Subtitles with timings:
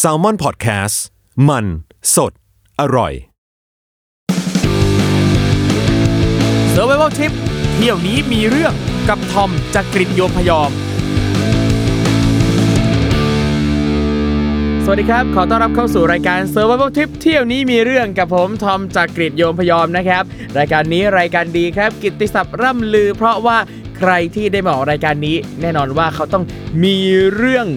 [0.00, 0.96] s a l ม o n PODCAST
[1.48, 1.64] มัน
[2.14, 2.32] สด
[2.80, 3.12] อร่อย
[6.74, 7.32] s u r v i v a l Trip
[7.74, 8.72] เที่ยวนี้มีเรื่อง
[9.08, 10.70] กับทอมจากกริฑโยมพยอม
[14.84, 20.22] สวัสดีครับ ขอต้อนรับเข้าสู่รายการ Survival Trip เที่ยวนี้มีเรื่องกับผมทอมจากกริฑโยมพยอมนะครับ
[20.58, 23.58] รายการนี้รายการดีครับ กิตติศัพท์ร่ำลือ เพราะว่า
[23.96, 26.44] ใครที่ได้มาออกรายการนี้ แน่นอนว่าเขาต้อง
[26.84, 26.96] มี
[27.36, 27.68] เรื่อง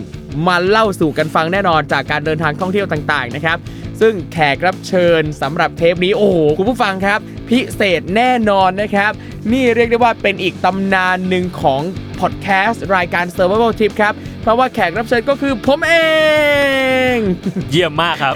[0.48, 3.58] มาเล่าสู่กันฟังแน่นอนจากการเดินทางท่องเที่ยวต่างๆนะครับ
[4.02, 9.12] ซึ่งแขกรับเชิญสำหรับเทปนี้โอ้โหคุณผู้ฟังครับ พิเศษแน่นอนนะครับ
[9.52, 11.82] นี่เรียกได้ว่าเป็นอีกตำนานหนึ่งของ
[12.20, 15.94] พอดแคสต์รายการ Survival Trip ครับ เพราะว่าแขกรับเชิญก็คือผมเอ
[17.16, 17.18] ง
[17.72, 18.34] เยี่ยมมากครับ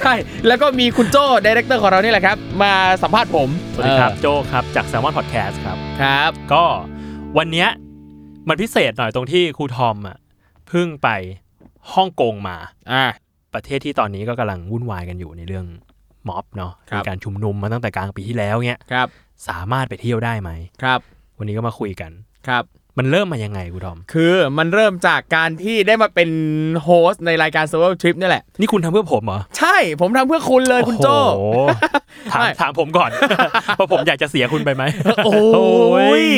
[0.00, 0.14] ใช่
[0.46, 2.72] แล้วก็มีคุณโจ้ดีเรคเตอร์ของเรานี่แหละครับ มา
[3.02, 6.64] สัมภาษณ์ผม สวัสดีครับเอโจครับ จาก s ซ l m o n Podcast ครับอครับ ก็
[7.38, 7.68] วันเนี้ย
[8.48, 10.18] มันพิเศษหน่อยตรงที่ครูทอมอะ
[10.70, 11.08] เพิ่งไป
[11.94, 12.56] ฮ่องกงมา
[12.92, 13.04] อ่า
[13.54, 15.66] ประเทศที่ตอนนี้ก็กำลังวุ่นวายกันอยู่ในเรื่อง
[16.28, 19.08] ม็อบเนาะครับ มีการชุมนุมมาตั้งแต่กลางปีที่แล้วเนี้ยครับ
[19.48, 20.50] สามารถไปเที่ยวได้ไหม
[20.82, 21.00] ครับ
[21.38, 22.10] วันนี้ก็มาคุยกัน
[22.48, 22.64] ครับ
[22.98, 26.30] มันเริ่มมายังไงครูทอม คือมันเริ่มจากการที่ได้มาเป็น
[26.82, 31.58] โฮสต์ในรายการ Survival Trip นี่แหละ นี่คุณทำเพื่อผมเหรอ ใช่ผมทำเพื่อคุณเลยคุณโจ้โอ้โห
[32.32, 33.10] ถามไม่ถามผมก่อน
[33.76, 34.82] เพราะผมอยากจะเสียคุณไปไหม
[35.24, 36.32] โอ้โอ้ยย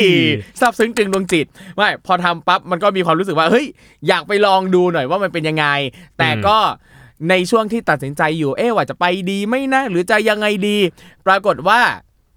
[0.59, 3.65] ซาบซึ้งกึ่งดวงจิต ไม่ พอทำปั๊บมันก็มีความรู้สึกว่า เฮ้ย
[4.07, 5.65] อยากไปลองดูหน่อยว่ามันเป็นยังไง
[6.17, 6.57] แต่ก็
[7.29, 10.77] ในช่วงที่ตัดสินใจอยู่ เอ๊ะว่าจะไปดีไหมนะ หรือจะยังไงดี
[11.25, 11.81] ปรากฏว่า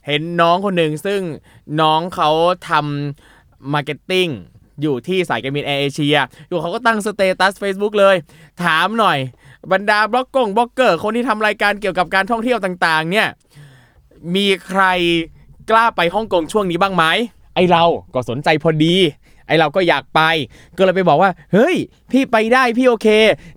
[0.06, 1.20] เห็นน้องคนหนึ่งซึ่ง
[1.80, 2.30] น้องเขา
[2.68, 3.35] ทำ
[3.72, 4.28] marketing
[4.82, 6.16] อยู่ที่สายการบินแอร์เอเชีย
[6.48, 8.16] อยู่เขาก็ตั้ง status Facebook เลย
[8.64, 9.18] ถามหน่อย
[9.72, 13.28] บรรดาบล็อกกงบล็อกเกอร์คนที่ทำรายการเกี่ยวกับการท่องเที่ยวต่างๆ เนี่ย
[14.34, 14.82] มีใคร
[15.70, 17.04] กล้าไปฮ่องกงช่วงนี้บ้างไหม
[17.54, 17.84] ไอเรา
[18.14, 18.94] ก็สนใจพอดี
[19.46, 20.20] ไอเราก็อยากไป
[20.76, 21.76] ก็เลยไปบอกว่า เฮ้ย
[22.12, 23.08] พี่ไปได้พี่โอเค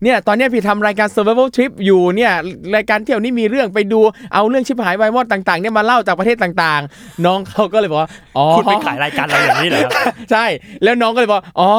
[0.04, 2.34] เนี่ยตอนเนี้ยพี่ทำรายการ survival trip อยู่เนี่ย
[2.76, 4.00] รายการเที่ยวนี้มีเรื่องไปดู
[4.34, 9.94] เอาเรื่องชิบหายวายมอดต่างๆเนี่ยมาเล่าจากประเทศต่างๆ น้องเขาก็เลยบอกว่าอ๋อคุณไปขายรายการอะไรอย่างนี้เหรอครับ
[10.32, 10.46] ใช่
[10.84, 11.72] แล้วน้องก็เลยบอกอ๋อ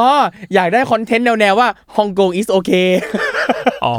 [0.54, 2.90] อยากได้คอนเทนต์แนวๆว่าฮ่องกง is okay
[3.86, 3.96] อ๋อ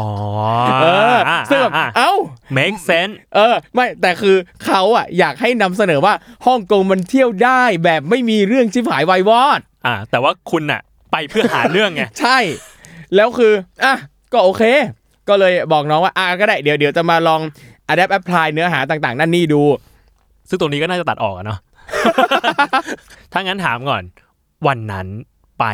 [0.81, 0.85] เอ
[1.15, 1.17] อ
[1.49, 2.13] ซึ่งแบบอะเอ้า
[2.57, 4.35] make sense เออ ไม่แต่คือ
[4.65, 6.13] เขาอะอยากให้นำเสนอว่า
[6.45, 10.81] ฮ่องกงมันเที่ยวได้แบบไม่มีเรื่องชิบหายวายวอด อ่า แต่ว่าคุณน่ะ
[11.11, 12.37] ไปเพื่อหาเรื่องไงใช่
[13.15, 13.53] แล้วคือ
[13.83, 13.95] อะ
[14.33, 14.63] ก็โอเค
[15.29, 17.41] ก็เลยบอกน้องว่าอะก็ได้เดี๋ยวเดี๋ยวจะมาลอง
[17.91, 19.61] adapt apply เนื้อหาต่างๆ นั่นนี่ดู
[20.49, 21.59] ซึ่งตรงนี้ก็น่าจะตัดออกอะเนาะ
[23.31, 24.03] ถ้างั้นถามก่อน
[24.67, 25.07] วันนั้น
[25.59, 25.65] ไป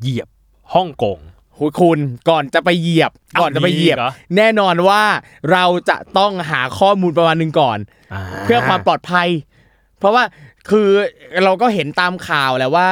[0.00, 0.28] เหยียบ
[0.74, 1.18] ฮ่องกง
[1.56, 1.98] หูคุณ
[2.28, 5.02] ก่อนจะไปเหยียบอ้าวก่อนจะไปเหยียบมีอีกเหรอแน่นอนว่า
[5.52, 9.28] เราจะต้องหาข้อมูลประมาณหนึ่งก่อนาเพื่อความปลอดภัย
[9.98, 10.22] เพราะว่า
[10.70, 10.90] คือ
[11.44, 12.90] เราก็เห็นตามข่าวแหล้วว่า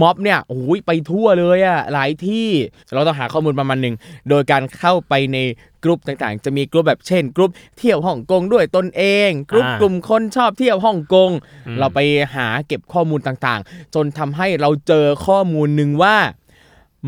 [0.00, 2.48] ม็อบเนี่ยโอ้ยไปทั่วเลยอะหลายที่
[2.92, 3.94] เราต้องหาข้อมูลประมาณหนึ่ง
[4.28, 5.38] โดยการเข้าไปใน
[5.84, 11.30] กลุ่มต่างๆ จะมีกลุ่มแบบเช่นกลุ่มเที่ยวฮ่องกงด้วยตนเองกลุ่มกลุ่มคนชอบเที่ยวฮ่องกง
[11.78, 12.00] เราไป
[12.34, 16.16] หาเก็บข้อมูลต่างๆ จนทำให้เราเจอข้อมูลหนึ่งว่า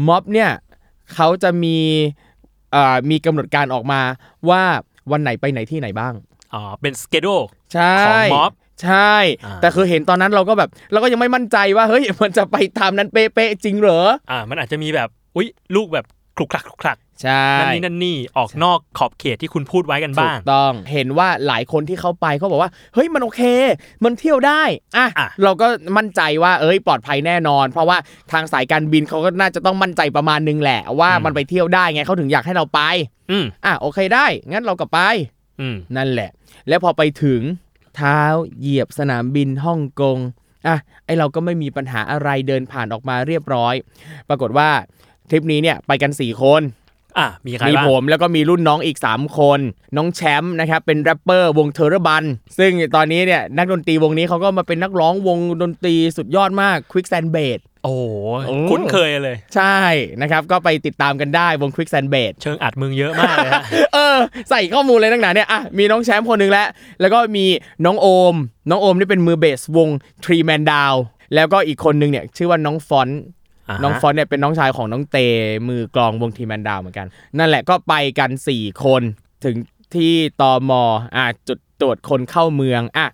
[0.06, 0.50] ม็อบเนี่ย
[1.14, 1.76] เขาจะมี
[2.72, 4.00] เอ่อมีกำหนดการออกมา
[4.48, 4.62] ว่า
[5.10, 6.14] วันไหนไปไหนที่ไหนบ้าง
[6.54, 7.36] อ๋อเป็นสเกดู
[7.72, 8.52] ใช่ของม็อบ
[8.84, 14.00] ใช่อ่าแต่คือเห็นตอนนั้นเราก็แบบเราก็ยังไม่มั่นใจว่าเฮ้ยมันจะไปตามนั้นเป๊ะๆจริงเหรอ
[14.30, 16.06] อ่ามันอาจจะมีแบบอุ้ยลูกแบบ
[16.36, 23.42] คลุกคลักคลุกคลักใช่นั่นนี่นั่นนี่ออกนอกขอบเขตที่คุณพูดไว้กันถูบ้ากงต้อง เห็นว่าหลายคนที่เขาไปเขาบอกว่า เฮ้ยมันโอเค
[24.04, 24.62] มันเที่ยวได้
[24.96, 25.66] อะอะเราก็
[25.96, 27.96] มั่นใจว่าเอ้ยปลอดภัยแน่นอน เพราะว่า
[28.32, 32.80] ทางสายการบินเขาก็น่าจะต้องมั่นใจประมาณนึงแหละ ว่ามันไปเที่ยวได้ไงเขาถึงอยากให้เราไป
[33.30, 34.98] อืมอะโอเคได้ งั้นเราก็ไป
[35.60, 36.30] อืมนั่นแหละ
[36.68, 37.40] แล้วพอไปถึง
[37.96, 38.20] เท้า
[38.58, 40.18] เหยียบสนามบินฮ่องกง
[40.66, 43.74] อะไอเราก็ไม่มีปัญหาอะไรเดินผ่านออกมาเรียบร้อย
[44.28, 44.68] ปรากฏว่า
[45.28, 46.62] ทริปนี้เนี่ยไปกัน 4 คน
[47.18, 49.60] อะมีใครมีบ้างผมแล้วก็มีรุ่นน้องอีก 3 คน
[49.96, 52.24] น้องแชมป์นะครับเป็นแรปเปอร์วงเทอร์บัน
[52.58, 57.94] ซึ่งตอนนี้เนี่ยนักดนตรีวงนี้เขาก็มาเป็นนักร้องวงดนตรีสุดยอดมาก Quick Sand b a s โอ้โห โอ้
[58.70, 59.78] คุ้นเคยเลย ใช่
[60.22, 63.62] นะครับก็ไปติดตามกันได้วง Quick Sand b a s เชิงอรรถมึงเยอะมากเลยฮะ
[63.94, 64.16] เออ
[64.50, 66.68] ใส่ข้อมูลเลยตั้งนานเนี่ยอะมีน้องแชมป์คนหนึ่งแล้ว
[67.00, 67.46] แล้วก็มี
[67.84, 68.34] น้องโอม
[68.70, 69.88] น้องโอมนี่เป็นมือเบสวง
[70.24, 70.96] Tree Man Down
[71.34, 75.18] แล้วก็อีกคนหนึ่งเนี่ยชื่อว่าน้องฟอนต์าฮะน้องฟอนต์เนี่ยเป็นน้องชายของน้องเต
[75.68, 77.06] มือกลองวงทีแมนดาวเหมือนกัน
[77.38, 79.02] นั่นแหละก็ไปกัน 4 คน
[79.44, 79.56] ถึง
[79.94, 80.72] ที่ตอม
[81.16, 83.06] อะจุดตรวจคนเข้าเมืองอะ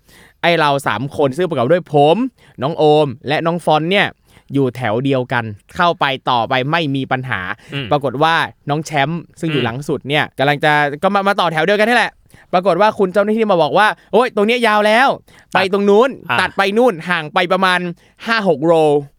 [0.43, 2.17] ไอเราสามคนซึ่งประกอบด้วยผม
[2.62, 4.06] น้องโอม และน้องฟอนต์เนี่ย
[4.55, 5.45] อยู่แถวเดียวกัน
[5.77, 7.41] เข้าไปต่อไปไม่มีปัญหา
[7.75, 8.35] อืมปรากฏว่า
[8.71, 10.73] น้องแชมป์ซึ่งอยู่อืมหลังสุดเนี่ยกำลังจะ
[11.03, 12.12] ก็มามาต่อแถวเดียวกันนี่แหละ
[12.53, 15.09] ปรากฏว่าคุณเจ้าหน้าที่มาบอกว่าโอ้ยตรงเนี้ยยาวแล้ว
[15.55, 17.81] ไปตรงนู้นอะตัดไปนู่นห่างไปประมาณ
[18.27, 18.73] 5-6โร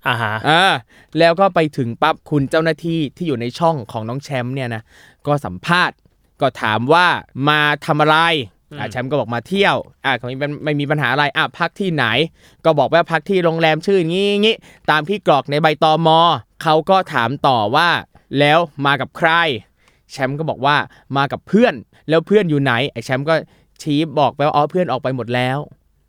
[0.08, 0.74] อ่าฮะอ่า
[1.20, 4.84] แล้วก็ไปถึงปั๊บคุณเจ้าหน้าที่ที่อยู่ในช่องของน้องแชมป์เนี่ยนะ
[5.28, 5.98] ก็สัมภาษณ์
[6.42, 7.08] ก็ถามว่า
[7.50, 8.18] มาทำอะไร
[8.80, 9.76] อะแชมป์ก็บอกมาเที่ยว
[10.06, 12.06] อะเขาไม่เป็นไม่มีปัญหาอะไรอะพักที่ไหน
[12.66, 14.56] ก็บอกว่าพักที่โรงแรมชื่ออย่างงี้งี้
[14.92, 16.20] ตามที่กรอกในใบตอมอ
[16.64, 17.90] เขาก็ถามต่อว่า
[18.40, 19.30] แล้วมากับใคร
[20.12, 20.76] แชมป์ก็บอกว่า
[21.18, 21.74] มากับเพื่อน
[22.10, 23.36] แล้วเพื่อนอยู่ไหนไอ้แชมป์ก็
[23.82, 25.58] ชี้บอกไปว่าอ๋อเพื่อนออกไปหมดแล้ว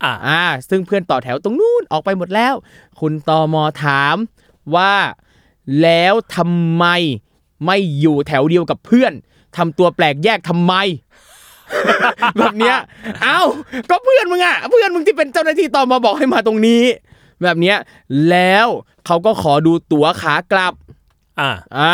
[0.03, 2.53] อ่าอ่า ซึ่งเพื่อนต่อแถวตรงนู้นออกไปหมดแล้ว
[2.99, 4.15] คุณตอมอถาม
[4.75, 4.93] ว่า
[5.81, 6.85] แล้วทำไม
[7.65, 9.13] ไม่อยู่แถวเดียวกับเพื่อน
[9.57, 10.73] ทำตัวแปลกแยกทำไม
[12.39, 12.77] แบบเนี้ย
[13.23, 13.39] เอ้า
[13.89, 16.83] ก็เพื่อนมึงอะ เพื่อนมึงที่เป็นเจ้าหน้าที่ตอมอบอกให้มาตรงนี้
[17.43, 17.77] แบบเนี้ย
[18.29, 18.67] แล้ว
[19.05, 20.73] เขาก็ขอดูตั๋วขากลับ
[21.39, 21.93] อ่า อ่า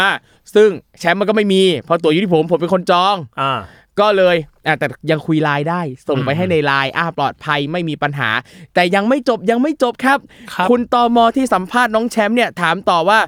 [0.55, 0.69] ซึ่ง
[0.99, 3.53] แชมป์มันก็ไม่มี เพราะตั๋วอยู่ที่ผม ผมเป็นคนจอง อ่า
[3.99, 4.35] ก็เลย
[4.65, 8.29] อะแต่ยังคุยไลน์ได้ ส่งไปอืมให้ในไลน์อ่าปลอดภัยไม่มีปัญหา
[8.73, 10.19] แต่ยังไม่จบยังไม่จบครับ
[10.53, 13.19] ครับณตอมอที่สัมภาษณ์น้องแชมป์เนี่ยถามต่อว่า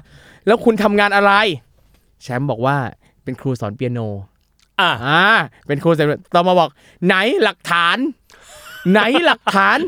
[0.46, 1.32] แล้วคุณทำงานอะไร
[2.22, 2.76] แชมป์บอกว่า
[3.24, 4.00] เป็นครูสอนเปียโน
[4.80, 5.24] อ่าอ่า
[5.66, 6.70] เป็นครูสอนตอมอบอก
[7.06, 7.96] ไหนหลักฐาน
[8.92, 9.78] ไหนหลักฐาน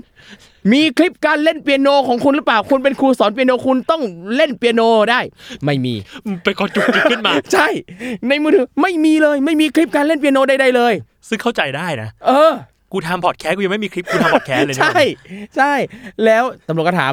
[0.73, 4.03] มีคลิปการเล่นเปียโนของคุณหรือเปล่า คุณเป็นครูสอนเปียโนคุณต้อง
[4.37, 5.21] เล่นเปียโนได้
[5.65, 5.95] ไม่มี
[6.45, 7.69] เป็นคนจุกจิกขึ้นมา ใช่
[8.29, 10.93] ในมือถือไม่มีเลย ไม่มีคลิปการเล่นเปียโนใดๆเลย
[11.29, 12.53] ซึ่งเข้าใจได้นะเออ
[12.93, 15.01] กูทำพอดแคสต์กูยังไม่มีคลิปกูทำพอดแคสต์เลยนะใช่
[15.57, 15.73] ใช่
[16.25, 17.13] แล้วตำรวจก็ถาม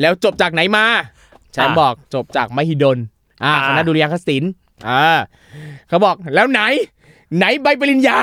[0.00, 0.84] แล้วจบจากไหนมา
[1.52, 2.98] แชมป์อ่าบอกจบจากมหิดล
[3.44, 4.50] อ่าอ่าคณะดุริยางคศิลป์
[4.88, 5.04] อ่า
[5.88, 6.60] เขาบอกแล้วไหน
[7.36, 8.18] ไหนใบปริญญา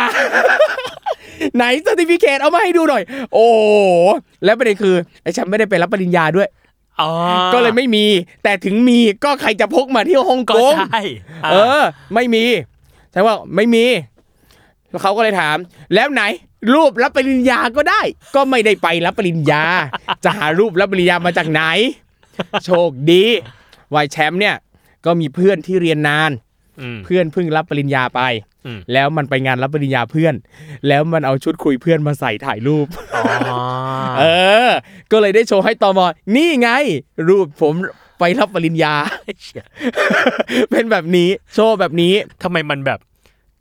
[1.56, 3.66] ไหนสติฟิเคตเอามาให้ดูหน่อย โอ้โห
[4.44, 6.50] แล้วประเด็นคือไอ้แชมป์ไม่ได้ไปรับปริญญาด้วย
[7.02, 7.12] อ๋อ
[7.54, 8.06] ก็เลยไม่มี
[8.44, 11.84] แต่ถึงมีก็ใครจะพกมาที่ฮ่องก็กงใช่าเออ
[12.14, 12.46] ไม่มี
[13.12, 13.86] ใช่ว่าไม่มี
[14.90, 15.58] แล้วเขาก็เลยถาม
[15.94, 16.24] แล้วไหน
[16.74, 18.02] รูปรับปริญญาก็ได้
[18.36, 19.64] ก็ไม่ได้ไปรับปริญญา
[20.24, 21.62] จะหารูปรับปริญญามาจากไหน
[22.66, 23.24] โชคดี
[23.94, 24.56] วายแชมป์เนี่ย
[25.06, 26.32] ก็มีเพื่อนที่เรียนนาน
[26.82, 28.22] อืมเพื่อนเพิ่งรับปริญญาไป
[28.57, 28.57] อืม
[28.94, 30.36] แล้วมันไปงานรับปริญญาเพื่อน
[30.88, 33.60] แล้วมันเอาชุดคุยเพื่อนมาใส่ถ่ายรูปอ๋อ
[34.20, 34.24] เอ
[34.68, 34.70] อ
[35.12, 36.06] ก็เลยได้โชว์ให้ตอมอ
[36.36, 36.70] นี่ไง
[37.28, 37.74] รูปผม
[38.20, 38.94] ไปรับปริญญา
[40.72, 43.00] เป็นแบบนี้โชว์แบบนี้ทำไมมันแบบ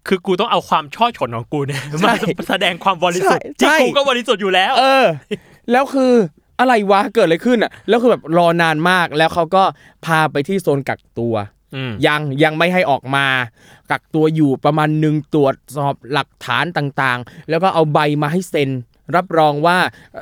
[0.08, 5.06] คือกูต้องเอาความช่อฉนของกูเนี่ยใช่มาแสดงความบริสุทธิ์ใช่ที่กูก็บริสุทธิ์อยู่แล้ว เออ
[5.72, 6.12] แล้วคือ
[6.60, 9.62] อะไรวะเกิดอะไรขึ้นอะ แล้วคือแบบรอนานมากแล้วเขาก็
[10.06, 11.55] พาไปที่โซนกักตัวอืม
[12.06, 13.26] ยังยังไม่ให้ออกมา
[13.90, 18.70] กักตัวอยู่ประมาณหนึ่งตรวจสอบหลักฐานต่างๆ แล้วก็เอาใบมาให้เซ็น
[19.16, 19.78] รับรองว่า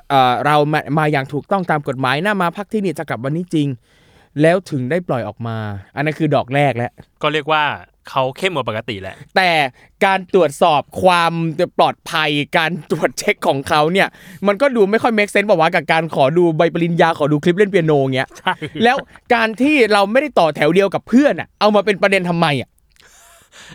[0.08, 3.68] เเรามามาอย่างถูกต้องตามกฎหมายนะมาพักที่นี่จะกลับวันนี้จริง
[4.42, 5.56] แล้วถึงได้ปล่อยออกมา
[5.96, 6.90] อันนั้นคือดอกแรกแล้ว
[7.22, 7.64] ก็เรียกว่า
[8.10, 9.50] เขาเข้มกว่าปกติแหละ แต่
[10.04, 11.32] การตรวจสอบความ
[11.78, 14.08] ปลอดภัยการตรวจเช็คของเขาเนี่ย
[14.46, 18.54] มันก็ดูไม่ค่อย make sense บอกว่าวะกับการขอดูใบปริญญาขอดูคลิปเล่นเปียโนเงี้ยใช่
[18.84, 18.96] แล้ว
[19.34, 22.68] การที่เราไม่ได้ต่อแถวเดียวกับเพื่อนอะเอามาเป็นประเด็นทำไมอะ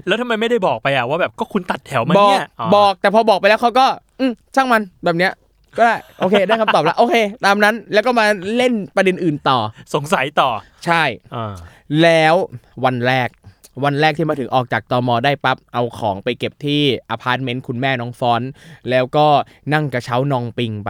[0.07, 3.85] แล้วทำไมไม่ได้บอกไปอะว่าแบบก็คุณตัดแถวมาบอกเนี่ยบอกแต่พอบอกไปแล้วเขาก็
[4.19, 5.31] อืมช่างมันแบบเนี้ย
[5.77, 9.59] ก็ได้โอเคได้คำตอบแล้ว โอเค ตามนั้นแล้วก็มาเล่นประเด็นอื่นต่อ
[9.93, 10.49] สงสัยต่อ
[10.85, 11.03] ใช่
[11.35, 11.53] อ่า
[12.01, 12.35] แล้ว
[12.85, 13.29] วันแรก
[13.83, 18.49] วันแรกที่มาถึงออกจากตอมอได้ปั๊บเอาของไปเก็บที่อพาร์ตเมนต์คุณแม่น้องฟอนต์
[18.89, 19.25] แล้วก็
[19.73, 20.89] นั่งกระเช้านองปิงไป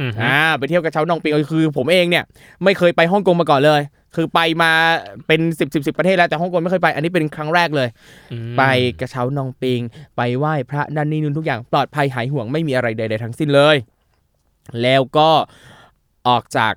[0.00, 2.24] อืมฮึอ่าไปเที่ยวกระเช้านองปิงคือ ผมเองเนี่ย
[2.64, 3.80] ไม่เคยไปฮ่องกงมาก่อนเลย
[4.16, 4.72] คือไปมา
[5.26, 7.88] เป็นสิบสิบสิบประเทศแล้วแต่ฮ่องกงไม่เคยไปอันนี้เป็นครั้งแรกเลย
[8.32, 8.62] อืมไป
[9.00, 9.80] กระเช้านองปิง
[10.16, 13.76] ไปไหว้พระนั่นนี่นู่นทุกอย่างปลอดภัยหายห่วงไม่มีอะไรใดๆทั้งสิ้นเลย
[14.82, 15.30] แล้วก็
[16.28, 16.74] ออกจาก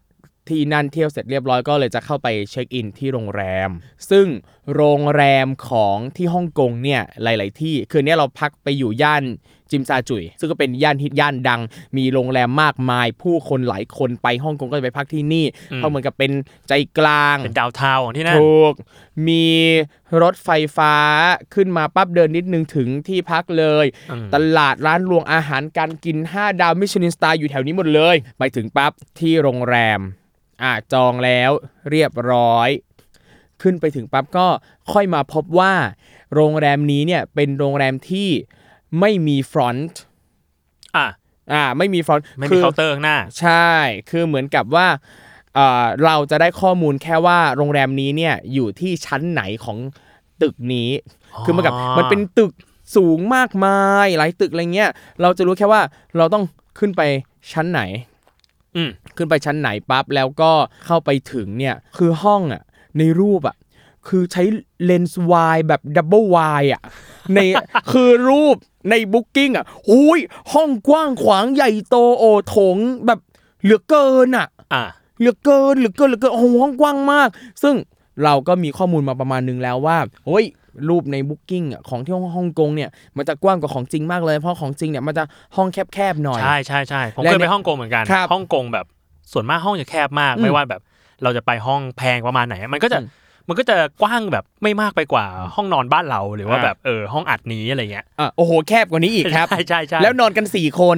[0.51, 3.69] ที่นั่นเที่ยวเสร็จเรียบร้อยก็เลยจะเข้าไปเช็คอินที่โรงแรม
[4.09, 4.27] ซึ่ง
[4.75, 9.23] โรงแรมของที่ฮ่องกงเนี่ยหลาย ๆ ที่คืนนี้เราพักไปอยู่ย่าน
[9.73, 11.61] จิมซาจุย ซึ่งก็เป็นย่านฮิตย่านดัง
[11.97, 16.31] มีโรงแรมมากมาย ผู้คนหลายคนไปฮ่องกงก็จะไปพักที่นี่ เพราะเหมือนกับเป็น
[16.67, 18.73] ใจกลาง เป็น downtown ของที่นั่น ถูก
[19.27, 19.47] มี
[20.21, 20.95] รถไฟฟ้า
[21.53, 30.01] ขึ้นมาปั๊บเดินนิดนึงถึงที่พักเลยอืมตลาดร้านรวงอาหารการกิน 5 ดาว Michelin star อยู่แถวนี้หมดเลย ไปถึงปั๊บที่โรงแรม
[30.63, 31.51] อะจองแล้ว
[31.89, 32.69] เรียบร้อย
[33.61, 34.47] ขึ้นไปถึงปั๊บก็
[34.91, 35.73] ค่อยมาพบว่า
[36.35, 38.29] โรงแรมนี้เนี่ยเป็นโรงแรมที่
[38.99, 39.99] ไม่มี front
[40.95, 41.07] อะ
[41.53, 43.71] อ่าไม่มี front คือไม่มีเคาน์เตอร์ข้างหน้า ใช่
[44.09, 44.87] คือเหมือนกับว่า
[45.55, 49.77] เอ่อเราจะได้ข้อมูลแค่ว่าโรงแรมนี้เนี่ยอยู่ที่ชั้นไหนของ
[50.41, 50.89] ตึกนี้
[51.45, 52.51] คือมันกับมันเป็นตึก
[52.95, 54.91] สูงมากมาย หลายตึกอะไรเงี้ย
[55.21, 55.81] เราจะรู้แค่ว่า
[56.17, 56.43] เราต้อง
[56.79, 57.01] ขึ้นไป
[57.51, 58.10] ชั้นไหนอืม
[59.15, 60.51] ขึ้นไปชั้นไหนปั๊บแล้วก็
[60.85, 62.61] เข้าไปถึงเนี่ยคือห้องอะ
[62.97, 63.55] ในรูปอะ
[64.07, 64.43] คือใช้
[64.85, 66.81] เลนส์ wide แบบ double wide อะ
[67.33, 67.39] ใน
[67.91, 68.55] คือรูป
[68.89, 70.19] ใน Booking อะหุย
[70.53, 73.19] ห้องกว้างขวางใหญ่โตโอโถงแบบ
[73.63, 74.83] เหลือเกินอะอ่า
[75.19, 77.29] เหลือเกินเหลือเกินเหลือเกินโอ้โหห้องกว้างมาก
[77.63, 77.75] ซึ่ง
[78.23, 80.45] เราก็มีข้อมูลมาประมาณนึงแล้วว่าโอ้ย
[80.89, 85.23] รูปในบุ๊กิ้งอะของที่ฮ่องกงเนี่ยมันจะกว้างกว่าของจริงมากเลย เพราะของจริงเนี่ยมันจะ
[85.55, 88.85] ห้องแคบๆหน่อย ใช่ใช่ใช่ผมและเคยเนี่ไปยฮ่องกงเหมือนกันครับฮ่องกงแบบ
[89.31, 90.81] ส่วนมากห้องจะแคบมากอืมไม่ว่าแบบ
[91.23, 93.09] เราจะไปห้องแพงประมาณไหน มันก็จะอืม
[93.47, 95.25] มันก็จะกว้างแบบไม่มากไปกว่า
[95.55, 100.97] ห้องนอนบ้านเราหรือว่าอ่าแบบเออห้องอัดนี้อะไรเงี้ยอะโอ้โหแคบกว่านี้อีกครับใช่ใช่ใช่แล้วนอนกันสี่คน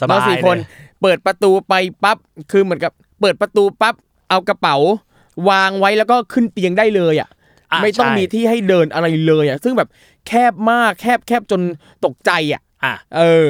[0.00, 0.66] สบายนอนสี่คนเลย
[1.02, 2.16] เปิดประตูไปปั๊บ
[2.52, 3.94] คือเหมือนกับ เปิดประตูปั๊บ
[4.30, 4.76] เอากระเป๋า
[5.50, 7.28] วางไว้แล้วก็ขึ้นเตียงได้เลยอะะ
[7.82, 9.88] ไม่ต้องใช่มีที่ให้เดินอะไรเลยอะซึ่งแบบ
[10.26, 11.60] แคบมากแคบแคบจน
[12.04, 13.46] ตกใจอะอะเออ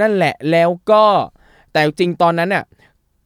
[0.00, 1.04] นั่นแหละแล้วก็
[1.72, 2.64] แต่จริงๆตอนนั้นน่ะ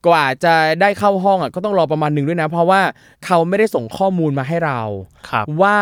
[0.06, 2.80] กว่าจะได้เข้าห้องอะก็ต้องรอประมาณหนึ่งด้วยนะ เพราะว่า
[3.26, 4.80] เขาไม่ได้ส่งข้อมูลมาให้เรา
[5.28, 5.78] ครับว่า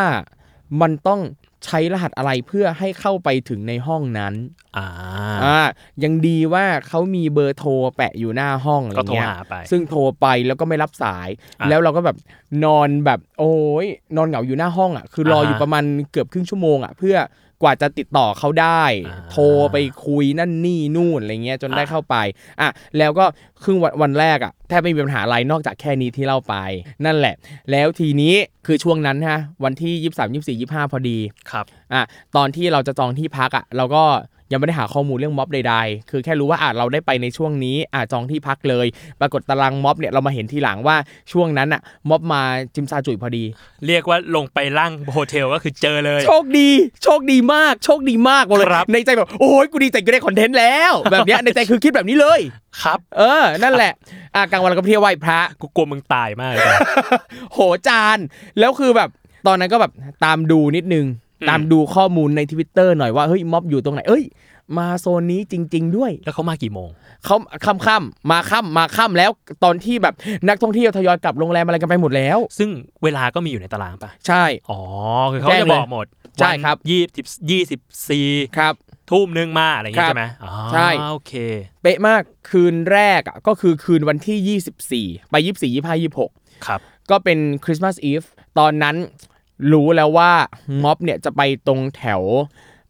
[0.81, 1.21] มันต้อง
[1.65, 4.35] ใช้รหัสอะไรเพื่อให้เข้าไปถึงในห้องนั้น
[4.77, 4.87] อ่า
[5.45, 5.61] อ่า
[6.05, 11.29] ยังดีว่าเขามีเบอร์โทรแปะอยู่หน้าห้องอะไรก็โทรเงี้ย หาไป ซึ่งโทรไปแล้วก็ไม่รับสาย
[11.61, 12.17] อะแล้วเราก็แบบ
[12.65, 13.55] นอนแบบโอ้
[13.85, 17.17] ยนอนเหงาอยู่หน้าห้องอะ คือรออยู่อ่าฮะ ประมาณเกือบครึ่งชั่วโมงอะ เพื่อ
[17.63, 19.77] กว่าจะติดต่อเขาได้อ่าโทรไป
[20.07, 22.17] คุยนั่นนี่นู่นอะไรเงี้ยจนได้อะเข้าไป
[22.61, 23.25] อะแล้วก็
[23.63, 26.55] ครึ่งวันวันแรกอะแทบไม่มีปัญหาอะไรนอกจากแค่นี้ที่เล่าไป
[27.05, 27.35] นั่นแหละ
[27.71, 28.35] แล้วทีนี้
[28.67, 31.19] คือช่วงนั้นฮะวันที่23 24 25พอดี
[31.51, 31.65] ครับ
[31.95, 32.03] อะ
[32.37, 34.05] ตอนที่เราจะจองที่พักอะเราก็
[34.53, 38.87] ยังไม่ได้หาข้อมูลเรื่องม็อบใดๆ คือแค่รู้ว่าอะเราได้ไปในช่วงนี้อะจองที่พักเลย
[39.21, 40.97] ปรากฏตารางม็อบเนี่ยเรามาเห็นทีหลังว่า
[41.33, 42.43] ช่วงนั้นอะม็อบมา
[42.75, 43.45] จิมซาจุยพอดี
[43.87, 46.71] เรียกว่าลงไปล่างโฮเทลก็คือเจอเลย โชคดี
[47.03, 52.41] โชคดีมาก โชคดีมากบอกเลยครับในใจแบบโอ้ยกูดีใจกูได้คอนเทนต์แล้วแบบเนี้ยในใจคือคิดแบบนี้เลย
[52.83, 53.93] ครับ เออ นั่นแหละ
[54.35, 56.67] อะกลางวันเราก็ไปเที่ยวไหว้พระ กูกลัวมึงตายมากเลย
[57.53, 58.19] โหจาน
[58.59, 59.11] แล้วคือแบบ
[59.47, 59.93] ตอนนั้นก็แบบ
[60.25, 64.25] ตามดูนิดนึงอืม ตามดูข้อมูลในทวิตเตอร์หน่อยว่าเฮ้ยม็อบอยู่ตรงไหน เอ้ย
[64.79, 66.89] มาโซนนี้จริง ๆ ด้วย แล้วเขามากี่โมง
[67.25, 69.31] เขาค่ำค่ำๆมาค่ำมาค่ำแล้ว
[69.65, 70.15] ตอนที่แบบ
[70.49, 72.71] นักท่องเที่ยวทยอยกลับโรงแรมอะไรกันไปหมดแล้ว ซึ่ง
[73.03, 74.81] เวลาก็มีอยู่ในตารางปะใช่ อ๋อ
[75.33, 76.07] คือเขาแจ้งจะเลยบอกหมด
[76.39, 77.81] ใช่ครับยี่สิบยี่สิบ
[78.11, 78.27] สี่
[78.59, 78.75] ครับ
[79.11, 81.33] ทุ่มหนึงมาอะไรอย่างเงี้คยรับใช่ไหมอ๋อใช่โอเค
[81.83, 86.81] เป๊ะมากคืนแรกอะก็คือคืนวันที่ 24 ไป 24 25 26 ครับ
[87.11, 88.23] ก็เป็นคริสต์มาสอีฟ
[88.59, 88.97] ตอนนั้น
[89.73, 90.33] รู้แล้วว่า
[90.85, 92.23] ม็อบเนี่ยจะไปตรงแถว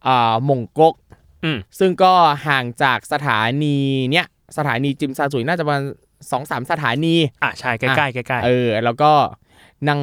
[0.07, 0.93] อ่ามงกก
[1.43, 2.13] อืมซึ่งก็
[2.47, 3.77] ห่างจากสถานี
[4.11, 4.27] เนี้ย
[4.57, 5.83] สถานีจิมซาจุยน่าจะประมาณ
[6.31, 9.11] สองสามสถานีอะใช่ใกล้ๆใกล้เออ แล้วก็
[9.87, 9.99] นั่ง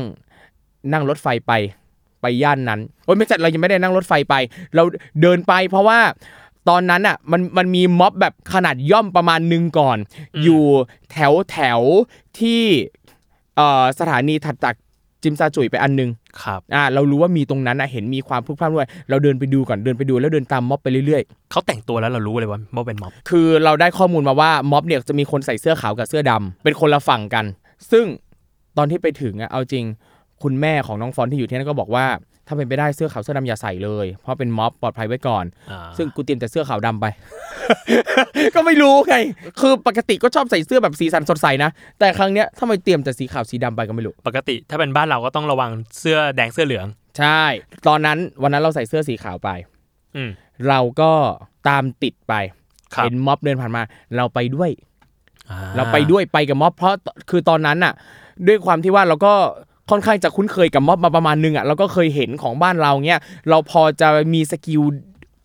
[0.92, 1.52] นั่งรถไฟไป
[2.20, 4.34] ไปย่านนั้นโอ้ยไม่ใช่เรายังไม่ได้นั่งรถไฟไป
[4.74, 4.82] เรา
[5.20, 6.00] เดินไปเพราะว่า
[6.68, 9.98] ตอนนั้นอะมันมันมีม็อบแบบขนาดย่อมประมาณหนึงก่อน
[10.42, 10.64] อยู่
[11.12, 11.80] แถวแถว
[12.38, 12.62] ที่
[13.56, 14.74] เอ่อสถานีถัดจาก
[15.22, 27.44] จิมซาจุยไปอันหนึงๆครับอ่าเรารู้ว่ามีตรงนั้นอะเห็นมีความพลุกพล่านด้วยเราเดินไปดูก่อนเดินไปดูแล้วเดินตามม็อบไปเรื่อยเขาแต่งตัวแล้วเรารู้เลยว่าว่าเป็นม็อบๆคือเราได้ข้อมูลมาว่าม็อบเนี่ยจะมีคนใส่เสื้อขาวกับเสื้อดำเป็นคนละฝั่งกัน
[27.90, 28.04] ซึ่ง
[28.76, 29.84] ตอนที่ไปถึงอะเอาจริง
[30.42, 32.06] คุณแม่ของน้องฟอนที่อยู่ที่นั่นก็บอกว่า
[32.50, 37.06] ถ้าเป็นไปได้เสื้อขาวเสื้อดำอย่าใส่เลย เพราะเป็นม็อบปลอดภัยไว้ก่อนอ่าซึ่งกูเตรียมแต่เสื้อขาวดำไป
[38.54, 39.16] ก็ไม่รู้ไง
[39.60, 46.86] คือปกติก็ชอบใส่เสื้อแบบสีสันสดใสนะ แต่ครั้งเนี้ยทำไมเตรียมแต่สีขาวสีดำไปก็ไม่รู้ ปกติถ้าเป็นบ้านเราก็ต้องระวังเสื้อแดงเสื้อเหลือง
[47.18, 47.42] ใช่
[47.88, 49.48] ตอนนั้นวันนั้นเราใส่เสื้อสีขาวไป
[50.16, 50.30] อืม
[50.68, 51.12] เราก็
[51.68, 52.34] ตามติดไป
[52.94, 53.82] ครับเห็นม็อบเดินผ่านมา
[54.16, 54.70] เราไปด้วย
[55.50, 56.94] อ่ เราไปด้วยไปกับม็อบเพราะ
[57.30, 57.92] คือตอนนั้นน่ะ
[58.46, 59.34] ด้วยความที่ว่าเราก็
[59.90, 64.82] ค่อนข้างจะคุ้นเคยกับม็อบมาประมาณนึงอะเราก็เคยเห็นของบ้านเราเนี้ยเราพอจะมีสกิล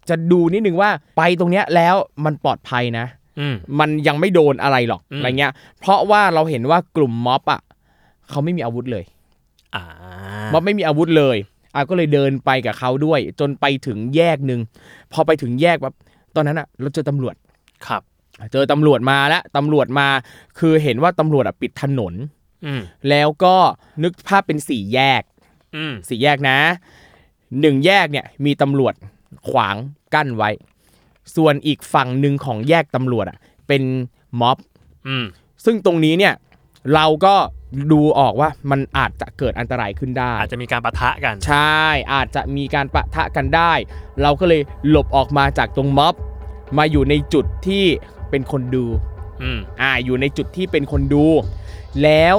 [0.09, 3.05] จะดูนิดนึงว่าไปตรงเนี้ยแล้วมันปลอดภัยนะ
[3.39, 7.61] อืมมันยังไม่โดนอะไรหรอกอืมอะไรเงี้ย เพราะว่าเราเห็นว่ากลุ่มม็อบอะ
[8.29, 9.05] เขาไม่มีอาวุธเลย
[9.75, 9.83] อ่า
[10.53, 11.37] ม็อบไม่มีอาวุธเลย
[11.75, 14.59] อะก็เลยเดินไปกับเขาด้วย จนไปถึงแยกหนึ่ง
[15.13, 15.95] พอไปถึงแยกแบบ
[16.35, 17.35] ตอนนั้นอะ เราเจอตำรวจ
[17.87, 18.01] ครับ
[18.51, 20.07] เจอตำรวจมาแล้วตำรวจมา
[20.59, 22.44] คือเห็นว่าตำรวจอะปิดถนนอืม
[23.09, 23.55] แล้วก็
[24.03, 25.23] นึกภาพเป็นสี่แยก
[25.75, 26.59] อืมสี่แยกนะ
[27.61, 28.93] หนึ่งแยกเนี่ยมีตำรวจ
[29.49, 29.75] ขวาง
[30.13, 30.49] กั้นไว้
[31.35, 33.83] ส่วนอีกฝั่งหนึ่งของแยกตำรวจอะ เป็น
[34.41, 34.57] ม็อบ
[35.07, 35.25] อืม
[35.65, 36.33] ซึ่งตรงนี้เนี่ย
[36.93, 37.35] เราก็
[37.91, 43.73] ดูออกว่ามันอาจจะเกิดอันตรายขึ้นได้ อาจจะมีการปะทะกัน ใช่ อาจจะมีการปะทะกันได้
[44.21, 46.13] เราก็เลยหลบออกมาจากตรงม็อบ
[46.77, 47.85] มาอยู่ในจุดที่
[48.29, 48.85] เป็นคนดู
[49.43, 51.25] อืมอ่าอยู่ในจุดที่เป็นคนดู
[52.03, 52.35] แล้ว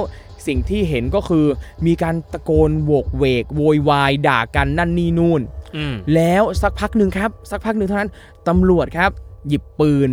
[0.47, 1.45] สิ่งที่เห็นก็คือ
[1.85, 5.41] มีการตะโกนโวกเวกโวยวายด่ากันนั่นนี่นู่น
[5.77, 8.11] อืมแล้วสักพักหนึ่งครับ สักพักหนึ่งเท่านั้น
[8.47, 9.11] ตำรวจครับ
[9.47, 10.09] หยิบปืน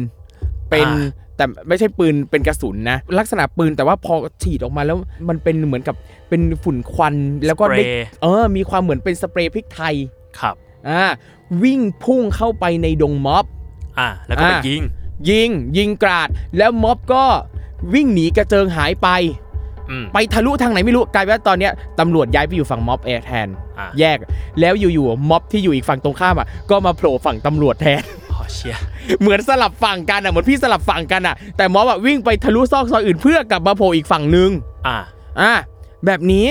[0.71, 4.97] เป็นอ่าแต่ไม่ใช่ปืนเป็นกระสุนนะ ลักษณะปืนแต่ว่าพอฉีดออกมาแล้ว
[5.29, 5.97] มันเป็นเหมือนกับ
[6.29, 7.15] เป็นฝุ่นควัน
[7.47, 9.95] แล้วก็ได้สเปรย์เออ มีความเหมือนเป็นสเปรย์พริกไทย
[10.41, 10.55] ครับ
[10.89, 11.03] อ่า
[11.63, 13.45] วิ่งพุ่งเข้าไปในดงม็อบ
[13.99, 14.83] อ่าแล้วก็ไปอ่ายิง
[15.31, 17.25] ยิงยิงกราดแล้วม็อบก็
[17.95, 19.09] วิ่งหนีกระเจิงหายไป
[19.91, 23.49] อืมไปทะลุทางไหนไม่รู้กลายเป็นว่าตอนเนี้ยตำรวจย้ายไปอยู่ฝั่งม็อบแอร์แทน
[23.79, 24.19] อ่าแยก
[24.61, 28.77] แล้วอยู่ๆม็อบที่อยู่อีกฝั่งตรงข้ามอะก็มาโผล่ฝั่งตำรวจแทนอ๋อเชีย
[29.21, 34.51] เหมือนสลับฝั่งกันอะเหมือนพี่สลับฝั่งกันอะ แต่ม็อบอะวิ่งไปทะลุซอกซอยอื่นเพื่อกลับมาโผล่อีกฝั่งนึง
[34.87, 34.99] อ่า
[35.41, 35.53] อะ
[36.07, 36.47] แบบนี้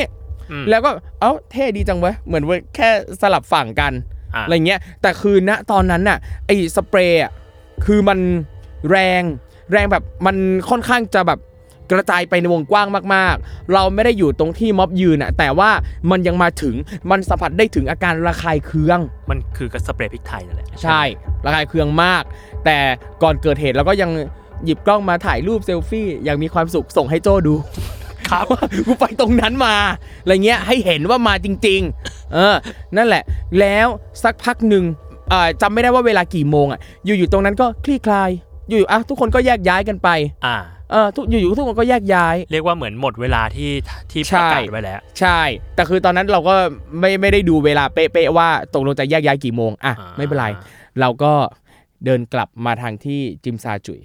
[0.52, 2.90] อืมแล้วก็เอ้าเท่ดีจังเว้ยเหมือนว่าแค่
[3.22, 3.94] สลับฝั่งกัน
[4.36, 7.32] อ่าอะไรเงี้ยแต่คือณตอนนั้นน่ะไอ้สเปรย์อะ
[7.86, 8.20] คือมัน
[8.90, 9.24] แรง
[9.72, 10.36] แรงแบบมัน
[10.70, 11.40] ค่อนข้างจะแบบ
[11.92, 15.70] กระจายไปในวงกว้างมากๆ เราไม่ได้อยู่ตรงที่ม็อบยืนอะแต่ว่า
[16.12, 16.76] มันยังมาถึง
[17.12, 21.02] มันสัมผัสได้ถึงอาการระคายเคือง มันคือกระสเปรย์พริกไทยนั่นแหละใช่
[21.46, 22.24] ระคายเคืองมาก
[22.66, 22.78] แต่
[23.24, 24.12] ก่อนเกิดเหตุเราก็ยัง
[24.66, 27.56] หยิบกล้องมาถ่ายรูปเซลฟี่อย่างมีความสุขส่งให้โจ้ดู
[28.30, 28.46] ครับ
[28.88, 29.76] กูไปตรงนั้นมา
[30.22, 32.56] อะไรเงี้ยให้เห็นว่ามาจริง ๆ เออ
[32.98, 33.24] นั่นแหละ
[33.60, 33.88] แล้ว
[34.24, 34.84] สักพักหนึ่ง
[35.32, 38.30] อ่าจำไม่ได้ว่าเวลากี่โมงอะอยู่ๆตรงนั้นก็คลี่คลาย
[38.70, 40.10] อยู่ๆอะทุกคนก็แยกย้ายกันไป
[40.46, 40.58] อ่า
[40.92, 43.72] เออทุกอยู่ๆทุกคนก็แยกย้าย เรียกว่าเหมือนหมดเวลาที่
[44.12, 45.40] ที่ใช่ ประกาศไว้แล้ว ใช่
[45.76, 46.56] แต่คือตอนนั้นเราก็
[47.00, 50.48] ไม่ไม่ได้ดูเวลาเป๊ะๆว่าตกลงจะแยกย้ายกี่โมงอะอ่า ไม่เป็นไร
[51.00, 51.34] เราก็
[52.06, 54.02] เดินกลับมาทางที่จิมซาจุย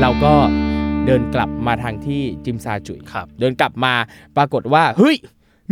[0.00, 0.34] เราก็
[1.06, 3.92] เดินกลับมาทางที่จิมซาจุย ครับ เดินกลับมา
[4.36, 5.16] ปรากฏว่า เฮ้ย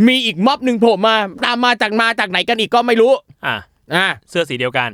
[0.07, 3.13] มีอีกม็อบหนึ่งโผล่มา ตามมาจากมาจากไหนกันอีกก็ไม่รู้
[3.45, 3.55] อ่า
[3.93, 4.89] อะเสื้อสีเดียวกัน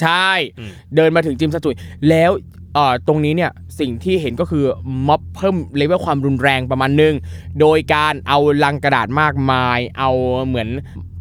[0.00, 1.76] ใช่อืมเดินมาถึงจิมซาจุย
[2.08, 2.30] แล้ว
[2.74, 3.50] เอ่อตรงนี้เนี่ย
[3.80, 4.64] สิ่งที่เห็นก็คือ
[5.08, 7.14] ม็อบเพิ่มเลเวลความรุนแรงประมาณหนึ่ง
[7.60, 10.10] โดยการเอาลังกระดาษมากมาย เอา
[10.46, 10.68] เหมือน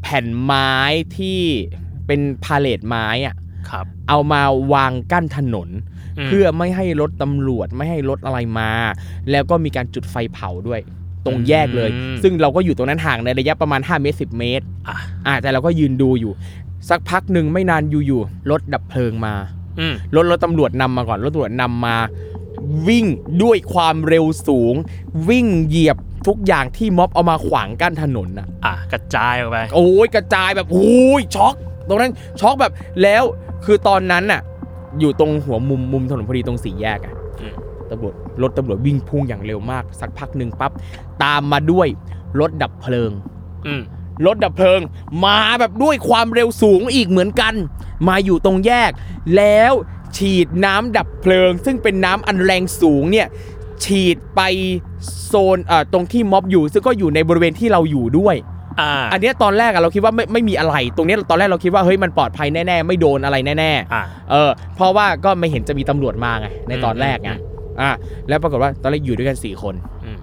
[0.01, 0.71] แผ่นไม้
[1.17, 1.39] ที่
[2.07, 3.35] เป็นพาเลตไม้อะ
[3.69, 4.41] ครับเอามา
[4.73, 8.71] วางกั้นถนนเพื่อไม่ให้รถตำรวจไม่ให้รถอะไรมา
[9.31, 10.81] แล้วก็มีการจุดไฟเผาด้วย
[11.25, 14.95] ตรงแยกเลยอืมซึ่งเราก็อยู่ตรงนั้นห่างในระยะประมาณ 5 เมตร 10 เมตรอะ
[15.27, 16.31] อ่าแต่เราก็ยืนดูอยู่
[16.89, 19.33] สักพักหนึ่งไม่นานอยู่ๆรถดับเพลิงมา
[19.79, 21.97] อืมรถรถตำรวจนำมาก่อนรถตำรวจนำมา
[22.87, 23.05] วิ่ง
[23.43, 24.75] ด้วยความเร็วสูง
[25.29, 31.55] วิ่งเหยียบทุกอย่างที่ม็อบเอามาขวางกั้นถนนน่ะอะกระจายออกไปโอ้ยกระจายแบบโอ้ยช็อก
[31.87, 32.11] ตรงนั้น
[32.41, 33.23] ช็อกแบบแล้ว
[33.65, 34.41] คือตอนนั้นน่ะ
[34.99, 37.24] อยู่ตรงหัวมุมมุมถนนพอดีตรงสี่แยกอะอืม
[37.91, 40.71] ตำรวจรถตำรวจวิ่งพุ่งอย่างเร็วมาก สักพักหนึ่งปั๊บ
[41.23, 41.87] ตามมาด้วย
[42.39, 43.11] รถดับเพลิง
[43.67, 43.81] อืม
[44.25, 44.79] รถดับเพลิง
[45.25, 47.53] มาแบบด้วยความเร็วสูงอีกเหมือนกัน
[48.07, 48.91] มาอยู่ตรงแยก
[49.35, 49.73] แล้ว
[50.17, 53.27] ฉีดน้ำดับเพลิง ซึ่งเป็นน้ำอันแรงสูงเนี่ย
[53.85, 54.41] ฉีดไป
[55.27, 58.35] โซนเอ่อตรงที่ม็อบอยู่ ซึ่งก็อยู่ในบริเวณที่เราอยู่ด้วย
[58.81, 67.31] อ่าอันเนี้ยตอนแรกอะเราคิดว่าไม่ไม่มีอะไร ตรงเนี้ยตอนแรกเราคิดว่าเฮ้ยมันปลอดภัยแน่ๆ ไม่โดนอะไรแน่อ่าๆเออเพราะว่าก็ไม่เห็นจะมีตำรวจมาไงในตอนแรกไง
[67.81, 67.91] อืมอะ
[68.29, 70.17] แล้วปรากฏว่าตอนแรกอยู่ด้วยกัน 4 คนอืม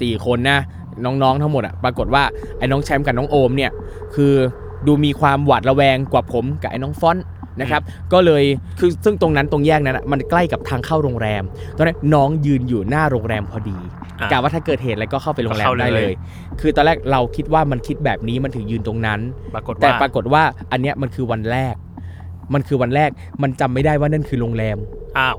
[0.00, 0.58] สี่คนนะ
[1.04, 2.22] น้องๆทั้งหมดอะปรากฏว่า
[2.58, 3.70] ไอ้น้องแชมป์กับน้องโอมเนี่ย
[4.14, 4.32] คือ
[4.86, 7.24] ดูมีความหวาดระแวงกว่าผมกับไอ้น้องฟอนต์
[7.60, 8.44] นะครับก็เลย
[8.78, 11.42] คือซึ่งตรงนั้นตรงแยกนั้นอะมันใกล้กับทางเข้าโรงแรม
[11.76, 13.78] ตอนนั้นน้องยืนอยู่หน้าโรงแรมพอดี
[14.20, 16.12] อะกะว่าถ้าเกิดเหตุอะไรก็เข้าไปโรงแรมก็เข้าเลยได้เลย
[16.60, 19.20] คือตอนแรกเราคิดว่ามันคิดแบบนี้มันถึงยืนตรงนั้น
[19.54, 21.74] ปรากฏแต่ว่าปรากฏว่าอันเนี้ยมันคือวันแรก
[22.54, 23.10] มันคือวันแรก
[23.42, 24.76] มันจำไม่ได้ว่านั่นคือโรงแรม
[25.18, 25.36] อ้าว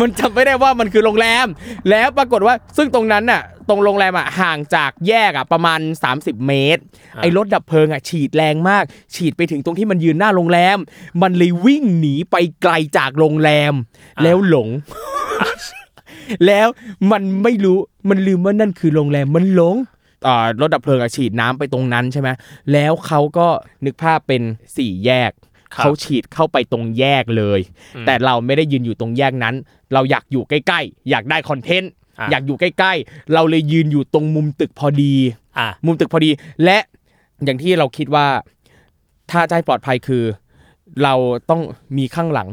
[0.00, 1.46] มันจำไม่ได้ว่ามันคือโรงแรม
[1.90, 5.80] แล้วปรากฏว่าซึ่งตรงนั้นน่ะ ตรงโรงแรมอะห่างจากแยกอะประมาณ
[6.14, 6.82] 30 เมตร
[7.16, 10.78] อ่าไอ้รถดับเพลิงอะฉีดแรงมาก ฉีดไปถึงตรงที่มันยืนหน้าโรงแรม
[11.22, 13.72] มันเลยวิ่งหนีไปไกลจากโรงแรม
[14.22, 14.68] แล้วหลง
[16.46, 16.68] แล้ว
[17.12, 19.76] มันไม่รู้มันลืมว่านั่นคือโรงแรมมันหลง
[20.26, 22.28] อ่ารถดับเพลิงอะฉีดน้ำไปตรงนั้นใช่ไหม
[22.72, 23.48] แล้วเขาก็
[23.84, 24.42] นึกภาพเป็น
[24.76, 27.60] สี่แยกครับ เขาฉีดเข้าไปตรงแยกเลย
[27.96, 29.54] อืมแต่เราไม่ได้ยืนอยู่ตรงแยกนั้น
[29.92, 35.14] เราอยากอยู่ใกล้ๆ อยากได้คอนเทนต์อะอยากอยู่ใกล้ๆ เราเลยยืนอยู่ตรงมุมตึกพอดี
[35.58, 36.30] อะมุมตึกพอดี
[36.64, 36.78] และ
[37.44, 38.26] อย่างที่เราคิดว่า
[39.30, 40.24] ถ้าจะให้ปลอดภัยคือ
[41.02, 41.14] เรา
[41.50, 41.62] ต้อง
[41.98, 42.48] มีข้างหลัง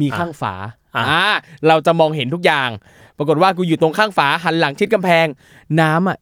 [0.00, 0.54] มีข้างฝา
[0.96, 1.24] อะอ่า
[1.68, 2.70] เราจะมองเห็นทุกอย่าง
[3.18, 5.26] ปรากฏว่ากูอยู่ตรงข้างฝาหันหลังชิดกำแพง
[5.80, 6.18] น้ำอะ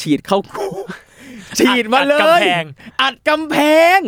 [0.00, 0.68] ฉีดเข้ากู
[1.58, 2.64] ฉีดมาเลอัดกำยแพง
[3.02, 3.56] อัดกำแพ
[3.96, 3.98] ง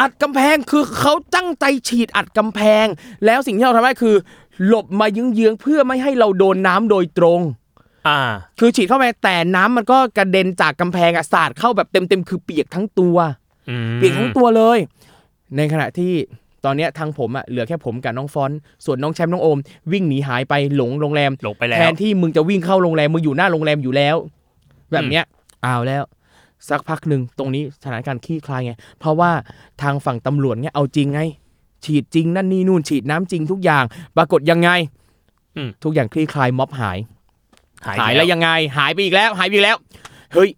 [0.00, 2.86] อัดกำแพงคือเขาตั้งใจฉีดอัดกำแพง
[3.26, 4.16] แล้วสิ่งที่เราทำได้คือ
[4.66, 7.40] หลบมาเยื้องๆเพื่อไม่ให้เราโดนน้ำโดยตรง
[8.08, 8.20] อ่า
[8.58, 13.16] คือฉีดเข้าไปแต่น้ำมันก็กระเด็นจากกำแพงอะสาดเข้าแบบเต็มๆคือเปียกทั้งตัว
[13.70, 14.78] อืมเปียกทั้งตัวเลย
[15.56, 16.12] ในขณะที่
[16.64, 19.58] ตอนเนี้ยทางผมอะเหลือแค่ผมกับน้องฟอนต์ส่วนน้องแชมป์น้องโอม
[19.92, 24.16] วิ่งหนีหายไปหลงโรงแรมหลงไปแล้แทวนที่มึงจะวิ่งเข้าโรงแรมมึงอยู่หน้าโรงแรมอยู่แล้ว
[24.92, 25.24] แบบเนี้ย
[25.62, 26.02] เอาแล้ว
[26.68, 29.30] สักพักหนึ่งตรงนี้สถานการณ์คลี่คลายไง เพราะว่า
[29.82, 31.20] ทางฝั่งตำรวจเนี่ยเอาจริงไง
[31.84, 33.84] ฉีดจริงนั่นนี่นู่นฉีดน้ำจริงทุกอย่าง
[34.16, 34.70] ปรากฏยังไง
[35.56, 36.98] อืมทุกอย่างคลี่คลายม็อบหาย
[37.86, 39.76] หาย หายแล้วยังไง หายไปอีกแล้ว หายไปอีกแล้ว
[40.34, 40.50] เฮ้ย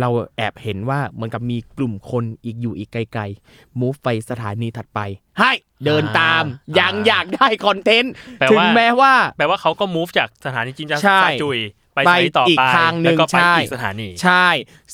[0.00, 5.00] เราแอบเห็นว่าเหมือนกับมีกลุ่มคนอีกอยู่อีกไกลๆ move ไปสถานีถัดไป
[5.40, 5.52] ให้
[5.84, 6.42] เดินตาม
[6.80, 11.58] ยังอยากได้ content แปลถึงว่าแม้ว่า แปลว่าเขาก็ move จากสถานีจิมใช่ซาจุ่ย
[11.96, 14.46] ไปไปสถานีต่ออีกไปทางหนึ่แล้วก็ไปใช่อีกสถานีใช่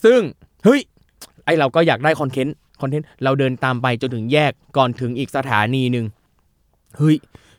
[0.04, 0.20] ซึ่ง
[0.64, 0.80] เฮ้ย
[1.44, 6.06] ไอเราก็อยากได้ content content เราเดินตามไปจนถึงแยกก่อนถึงอีกสถานีหนึ่ง
[6.98, 7.16] เฮ้ย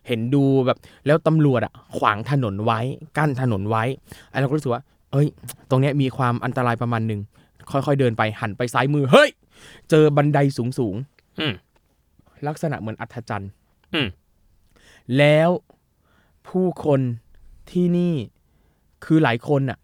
[0.07, 2.79] เห็นดูแบบแล้วตำรวจอะขวางถนนไว้
[3.17, 3.83] กั้นถนนไว้
[4.29, 5.27] ไอเราก็รู้สึกว่า เอ้ย
[5.69, 7.21] ตรงเนี้ยมีความอันตรายประมาณหนึ่ง
[7.71, 9.29] ค่อยๆเดินไปหันไปซ้ายมือเฮ้ย
[9.89, 11.53] เจอบันไดสูงๆอืม
[12.47, 13.51] ลักษณะเหมือนอัธจันทร์
[13.93, 14.07] อืม
[15.17, 15.49] แล้ว
[16.49, 17.01] ผู้คน
[17.71, 18.15] ที่นี่
[19.05, 19.79] คือหลายคนน่ะ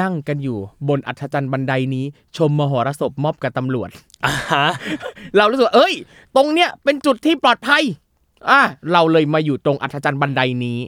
[0.00, 2.04] นั่งกันอยู่บนอัธจันทร์บันไดนี้
[2.36, 3.88] ชมมหรสพม็อบกับตำรวจ
[4.24, 4.66] อ่าฮะ
[5.36, 5.94] เรารู้สึกว่าเอ้ย
[6.36, 7.82] ตรงเนี้ยเป็นจุดที่ปลอดภัย
[8.50, 8.60] อะ
[8.92, 10.78] เราเลยมาอยู่ตรงอัธจันทร์บันไดนี้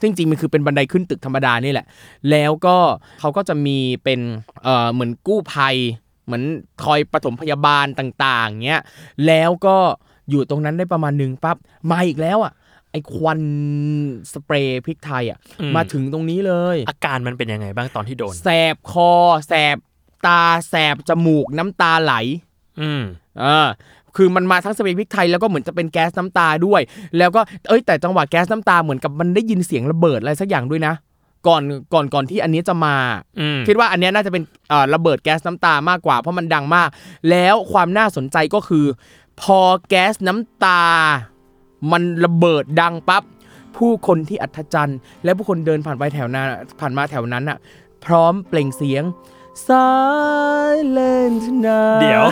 [0.00, 1.86] ซึ่งจริงๆมันคือเป็นบันไดขึ้นตึกธรรมดานี่แหละ
[2.30, 2.76] แล้วก็
[3.20, 4.20] เขาก็จะมีเป็น
[4.62, 5.76] เอ่อเหมือนกู้ภัย
[6.24, 6.42] เหมือน
[6.84, 8.82] คอยปฐมพยาบาลต่าง ๆเงี้ย
[9.26, 9.76] แล้วก็
[10.30, 11.56] อยู่ตรงนั้นได้ประมาณหนึ่งปั๊บ
[11.90, 13.40] มาอีกแล้วอะไอ้ควัน
[14.32, 19.12] สเปรย์พริกไทยอะอืมาถึงตรงนี้เลย อาการมันเป็นยังไงบ้างตอนที่โดน แสบคอ
[19.48, 19.76] แสบ
[20.26, 22.14] ตา แสบจมูก น้ำตาไหล
[22.80, 23.02] อืม
[23.40, 23.68] เออ
[24.16, 26.80] คือมันมาทั้งสเปรย์พริกไทยแล้วก็เหมือนจะเป็นแก๊สน้ำตาด้วย
[27.18, 30.94] แล้วก็เอ้ยแต่จังหวะแก๊สน้ำตาเหมือนกับมันได้ยินเสียงระเบิดอะไรสักอย่างด้วยนะ
[31.46, 31.62] ก่อน
[31.94, 32.96] ก่อนก่อนที่อันนี้จะมา
[33.40, 36.88] อืมคิดว่าอันเนี้ยน่าจะเป็นเอ่อระเบิดแก๊สน้ำตามากกว่า เพราะมันดังมาก
[37.30, 38.86] แล้วความน่าสนใจก็คือ
[39.42, 40.82] พอแก๊สน้ำตา
[41.92, 43.22] มันระเบิดดังปั๊บ
[43.76, 46.46] ผู้คนที่อัศจรรย์ และผู้คนเดินผ่านไปแถวนั้น
[46.80, 47.58] ผ่านมาแถวนั้นอะ
[48.04, 49.04] พร้อมเปล่งเสียง
[49.66, 52.24] Silent night เดี๋ยว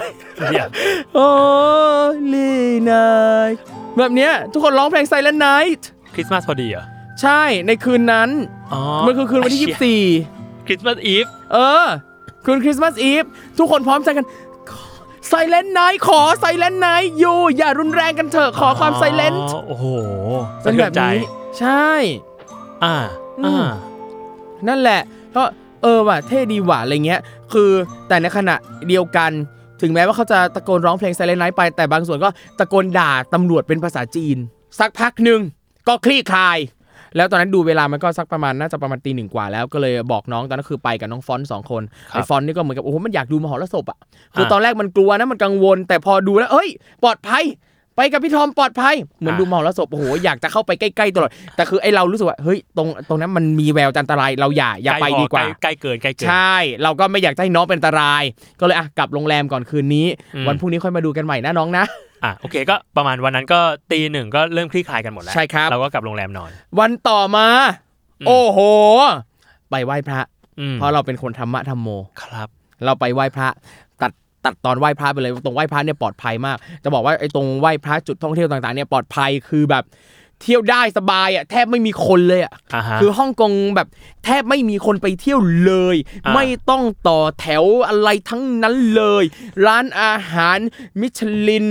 [0.51, 0.69] เดี๋ยว
[1.17, 2.55] Holy
[2.91, 3.57] night
[3.97, 5.83] แบบเนี้ยทุกคนร้องเพลง Silent Night
[6.15, 6.85] คริสต์มาสพอดีเหรอ
[7.23, 8.31] ใช่ในคืนนั้น
[8.73, 9.79] อ๋อมันคือคืนวันที่ไอ้เหี้ย
[10.25, 11.87] 24 คริสต์มาส Eve เออ
[12.45, 13.25] คืนคริสต์มาส Eve
[13.59, 14.27] ทุกคนพร้อมใจกัน
[15.29, 19.87] Silent Night ขอ Silent Night อยู่อย่ารุนแรงกันเถอะขอความ silentโอ้โห
[20.63, 21.23] เป็นสะแบเทือบนใจนี้
[21.59, 21.89] ใช่
[22.85, 22.97] อ่า
[23.41, 23.67] อือ่าม
[24.69, 25.01] นั่นแหละ
[25.37, 25.43] ก็
[25.83, 27.21] เออว่ะเท่ดีว่ะอะไรเงี้ย
[27.53, 27.71] คือ
[28.09, 28.55] แต่ในขณะ
[28.89, 29.31] เดียวกัน
[29.81, 34.37] ถึงแม้ว่าเขาจะตะโกนร้องเพลง Silent Night ไป แต่บางส่วนก็ตะโกนด่าตำรวจเป็นภาษาจีน
[34.79, 35.41] สักพักหนึ่ง
[35.89, 36.59] ก็คลี่คลาย
[37.17, 43.99] แล้วตอนนั้นดูเวลามันก็สักประมาณน่าจะประมาณตีหนึ่งกว่าแล้วก็เลยบอกน้องตอนนั้นคือไปกับน้องฟอนต์สองคนครับไอ้ฟอนต์นี่ก็เหมือนกับโอ้โหมันอยากดูมหรสพอะ
[44.35, 46.69] คืออะตอนแรกมันกลัวนะมันกังวล แต่พอดูแล้วเอ้ย
[47.03, 47.45] ปลอดภัย
[47.97, 58.23] ไปกับพี่ทอมปลอดภัยเหมือนอะดูมหรสพโอ้โหอยากจะเข้าไปใกล้ๆตลอดแต่คือไอ้เรารู้สึกว่าเฮ้ยตรงตรงนั้นมันมีแววจะอันตรายเราอย่าอย่าไปใกล้พดีกว่าใกล้ใกล้เกินใกล้เกินใช่ เราก็ไม่อยากจะให้น้องเป็นอันตราย
[58.61, 61.85] ก็เลยอะกลับโรงแรมก่อนคืนนี้อืมวันพรุ่งนี้ค่อยมาดูกันใหม่นะน้องนะ
[62.25, 63.61] อะโอเคก็ประมาณวันนั้นก็
[63.93, 67.47] ตีหนึ่งก็เริ่มคลี่คลายกันหมดแล้วใช่ครับเราก็กลับโรงแรมนอน วันต่อมา
[68.21, 68.59] อืมโอ้โห
[69.71, 70.21] ไปไหว้พระ
[70.61, 71.89] อืมเพราะเราเป็นคนธรรมะธรรมโม
[72.23, 72.49] ครับ
[72.85, 73.49] เราไปไหว้พระ
[74.45, 79.85] ตัดตัดตอนไหว้พระไปเลยตรงไหว้พระเนี่ยปลอดภัยมาก จะบอกว่าไอ้ตรงไหว้พระจุดท่องเที่ยวต่างๆเนี่ยปลอดภัยคือแบบ
[80.43, 83.89] เที่ยวได้สบายอะแทบไม่มีคนเลยอะอ่าฮะคือฮ่องกงแบบ
[84.25, 89.25] แทบไม่มีคนไปเที่ยวเลยอ่าไม่ต้องต่อแถวอะไรทั้งนั้นเลย
[89.67, 90.59] ร้านอาหาร
[91.01, 91.67] มิชลิน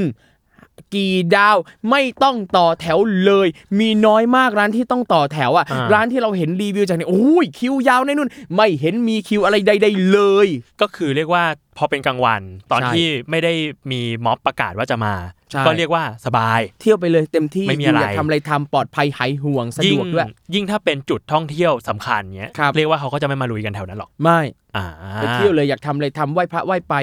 [0.95, 1.57] กี่ดาว
[1.89, 3.47] ไม่ต้องต่อแถวเลย
[3.79, 10.47] มีน้อยมากร้านที่ต้องต่อแถวอะอ่าร้านที่เราเห็นรีวิวจากเนี่ยโอ้ยคิวยาวแน่นู่น ไม่เห็นมีคิวอะไรใด ๆ เลย
[10.81, 11.43] ก็คือเรียกว่า
[11.77, 13.53] พอเป็นกลางวันตอนใช่ที่ไม่ได้
[13.91, 15.13] มีม็อบประกาศว่าจะมา
[15.51, 24.41] ใช่ก็เรียกว่าสบาย เที่ยวไปเลยเต็มที่ไม่มีอะไรยากทำอะไรทำปลอดภัยหายห่วงสะดยิ่งวกด้วยยิ่งถ้าเป็นจุดท่องเที่ยวสำคัญเนี้ยครับเรียกว่าเขาก็จะไม่มาลุยกันแถวนั้นหรอกไม่
[24.77, 26.95] อ่าไปเที่ยวเลยอยากทำอะไรทำไหว้พระไหว้ไป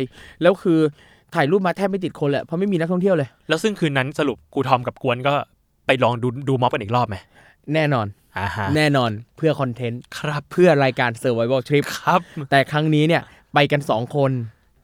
[0.42, 0.80] แล้วคือ
[1.34, 5.34] ถ่ายรูปมาแทบไม่ติดคนเลยเพราะไม่มีนักท่องเที่ยวเลย แล้วซึ่งคืนนั้นสรุปครูทอมกับกวนก็
[5.86, 7.16] ไปลองดูดูม็อบกันอีกรอบไหม
[7.74, 8.06] แน่นอน
[8.38, 13.22] อ่าฮะแน่นอนเพื่อคอนเทนต์ครับเพื่อรายการ Survival Trip ครับ แต่ครั้งนี้เนี่ย
[13.54, 14.30] ไปกันสองคน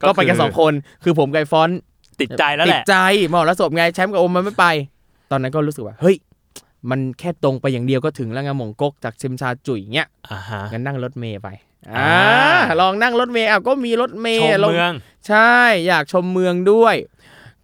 [0.01, 1.79] ก็ก็ไปกันคือสองคน คือผมกับไอ้ฟอนต์
[2.21, 2.95] ติดใจแล้วติแหดละ ใจ
[3.33, 4.65] มอแล้วศพไงแชมป์กับโอมมันไม่ไป
[5.31, 6.15] ตอนนั้นก็รู้สึกว่า เฮ้ย
[6.89, 11.47] มันแค่ตรงไปอย่างเดียวก็ถึงแล้วไงหมงกกจากเซมชาจุ๋ยเงี้ยอ่าฮะงั้นนั่งรถเมย์ไป
[11.95, 12.09] อ่า
[12.69, 14.93] อ่าลองนั่งรถเมย์อะก็มีรถเมชย์มลงเมือง
[15.27, 15.53] ใช่
[15.87, 16.95] อยากชมเมืองด้วย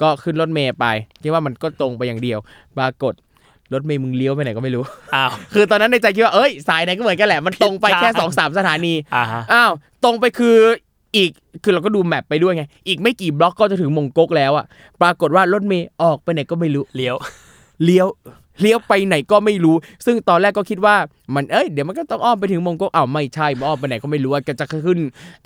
[0.02, 0.86] ก็ขึ้นรถเมย์ไป
[1.22, 2.40] คิดว่ามันก็ตรงไปอย่างเดียว
[2.78, 3.14] ปรากฏ
[3.74, 4.84] รถเมย์มึงเลี้ยวไปไหนก็ไม่รู้
[5.16, 9.72] อ้าวคือตอนนั้นในใจคิดว่าเอ้ยสายไหนก็เหมือนกันแหละมันตรงไปแค่ใช่สองสามสถานีอ่าฮะอ้าว
[10.04, 10.58] ตรงไปคือ
[11.16, 11.30] อีก
[11.64, 14.66] คือเราก็ดูแมปไปด้วยไง อีกไม่กี่บล็อกก็จะถึงมงก๊กแล้วอะ
[15.02, 17.16] ปรากฏว่ารถเมย์ออกไปไหนก็ไม่รู้เลี้ยว
[17.84, 18.08] เลี้ยว
[18.62, 20.96] เลี้ยวไปไหนก็ไม่รู้ ซึ่งตอนแรกก็คิดว่า
[21.36, 25.00] มันเอ้ยเดี๋ยวมันก็ต้องอ้อมไปถึงมงก๊กอ้าวไม่ใช่มันอ้อมไปไหนก็ไม่รู้อะก็จะขึ้น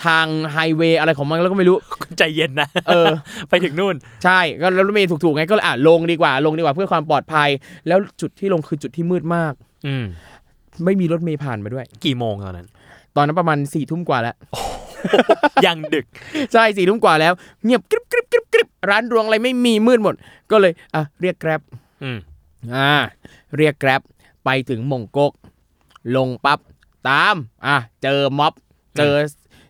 [0.06, 1.78] ทางไฮเวย์อะไรของมันแล้วก็ไม่รู้
[2.17, 3.08] ใจเย็นนะเออ
[3.50, 7.50] ไปถึงนู่น ใช่ก็แล้วรถเมย์ถูกๆไงก็เลยอะลงดีกว่าลงดีกว่าเพื่อความปลอดภัย
[7.88, 9.54] แล้วจุดที่ลงคือจุดที่มืดมาก
[9.88, 10.06] อืม
[10.86, 12.67] ไม่มีรถเมย์ผ่านมาด้วย กี่โมงตอนนั้น
[13.15, 14.36] ตอนนั้นประมาณสี่ทุ่มกว่าแล้ว
[15.65, 16.06] ยังดึก
[16.54, 20.15] ใช่สี่ทุ่มกว่าแล้ว เงียบกริบกริบกริบกริบร้านรวงอะไรไม่มีมืดหมด
[20.52, 21.62] ก็เลยอะเรียกแกร็บ
[22.63, 22.91] อืมอ่า
[23.58, 24.02] เรียกแกร็บ
[24.46, 25.34] ไปถึงมงกก
[26.15, 26.60] ลงปั๊บ
[27.10, 28.54] ตามอะเจอม็อบ
[28.98, 29.15] เจอ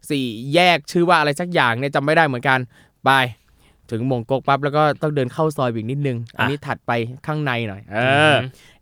[0.09, 2.59] สี่แยกชื่อว่าอะไรสักอย่างเนี่ยจำไม่ได้เหมือนกัน
[3.05, 3.11] ไป
[3.91, 6.91] ถึงมงกกปั๊บแล้วก็ต้องเดินเข้าซอยอีกนิดนึง อันนี้ถัดไป
[7.25, 7.97] ข้างในหน่อย เอ
[8.33, 8.39] ออม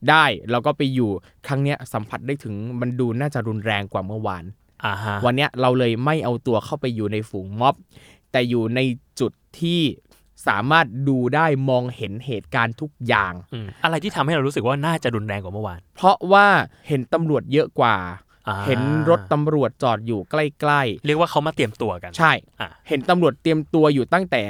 [0.09, 1.09] ได้เราก็ไปอยู่
[1.47, 4.43] ครั้งเนี้ยสัมผัสได้ถึงมันดูน่าจะรุนแรงกว่าเมื่อวาน
[4.85, 7.75] อ่าฮะวันเนี้ยเราเลยไม่เอาตัวเข้าไปอยู่ในฝูงม็อบ
[8.31, 8.79] แต่อยู่ใน
[9.19, 9.81] จุดที่
[10.47, 16.47] สามารถดูได้มองเห็นเหตุการณ์ทุกอย่างอืมอะไรที่ทำให้เรารู้สึกว่าน่าจะรุนแรงกว่าเมื่อวาน เพราะว่า
[16.87, 17.95] เห็นตำรวจเยอะกว่า
[18.47, 20.35] อ่า เห็นรถตำรวจจอดอยู่ใก
[20.69, 24.43] ล้เรียกว่าเขามาเตรียมตัวกันๆใช่อะเห็นตำรวจเตรียมตัวอยู่ตั้งแต่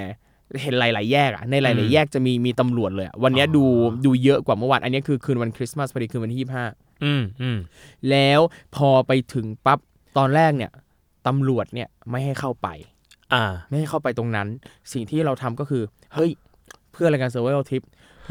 [0.61, 3.63] เห็นหลาย ๆ แยกอะในหอืลายมๆแยกจะมีมีตำรวจเลยอะวันเนี้ยอ๋อดู
[4.05, 6.65] ดูเยอะกว่าเมื่อวาน อันเนี้ยคือคืนวันคริสต์มาสพอดีคืนวันที่ยี่ห้า
[7.03, 7.57] อืมอืม
[8.09, 8.39] แล้ว
[8.75, 9.79] พอไปถึงปั๊บ
[10.17, 10.71] ตอนแรกเนี่ย
[11.27, 12.67] ตำรวจเนี่ยไม่ให้เข้าไป
[13.33, 14.47] อ่า ไม่ให้เข้าไปตรงนั้น
[14.93, 15.83] สิ่งที่เราทำก็คือ
[16.13, 16.31] เฮ้ย
[16.91, 17.83] เพื่อรายการ survival trip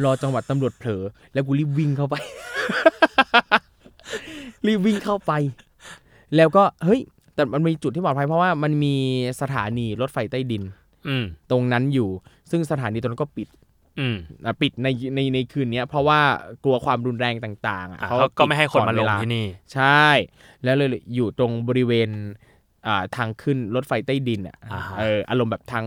[0.04, 1.02] รอจังหวัดตำรวจเผลอ
[1.32, 2.14] แล้วกูรีบวิ่งเข้าไป
[4.66, 5.32] รีบวิ่งเข้าไป
[6.36, 7.00] แล้วก็เฮ้ย
[7.34, 8.94] แต่มันมีจุดที่ปลอดภัยเพราะว่ามันมี
[9.40, 10.62] สถานีรถไฟใต้ดิน
[11.08, 12.08] อืมตรงนั้นอยู่
[12.50, 13.48] ซึ่งสถานีตรงนั้นก็ปิด
[14.00, 16.20] อืมอะปิดในในในคืนเนี้ย เพราะว่า
[16.64, 20.06] กลัวความรุนแรงต่าง ๆ อะอะเขาเขาก็ไม่ให้คนมาลงปิดก่อเวที่นี่ ใช่
[20.64, 22.10] แล้วเลยอยู่ตรงบริเวณ
[22.86, 25.84] อ่าทางขึ้นรถไฟใต้ดินอะอ่าฮะเอออารมณ์แบบทาง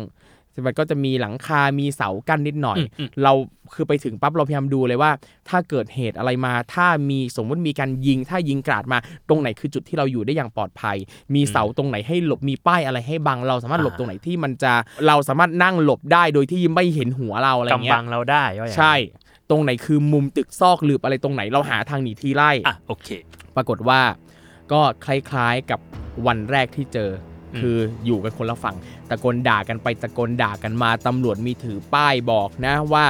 [0.66, 3.34] มันก็จะมีหลังคา มีเสากั้นนิดหน่อยอืมอืมเรา
[3.74, 5.12] คือไปถึงปั๊บเราพยายามดูเลยว่า
[5.50, 8.98] ถ้าเกิดเหตุอะไรมา ถ้ามีสมมติมีการยิง ถ้ายิงกราดมา
[9.30, 10.98] ตรงไหนคือจุดที่เราอยู่ได้อย่างปลอดภัย
[11.36, 14.74] มีเสาตรงไหนให้หลบ มีป้ายอะไรให้บัง เราสามารถหลบตรงไหนที่มันจะ
[15.08, 18.96] เราสามารถนั่งหลบได้โดยที่ไม่เห็นหัวเราอะไรอย่างกำเงี้บัยงเราได้ว่าอย่างนั้นใช่
[19.50, 23.08] ตรงไหนคือมุมตึกซอกหลืบอะไรตรงไหน เราหาทางหนีทีไล่ อะโอเค
[23.56, 24.00] ปรากฏว่า
[24.72, 25.80] ก็คล้ายๆกับ
[26.28, 27.12] วันแรกที่เจอ
[27.54, 28.76] อมคืออยู่กันคนละฝั่ง
[29.10, 33.06] ตะโกนด่ากันไปตะโกนด่ากันมาตำรวจมีถือป้ายบอกนะว่า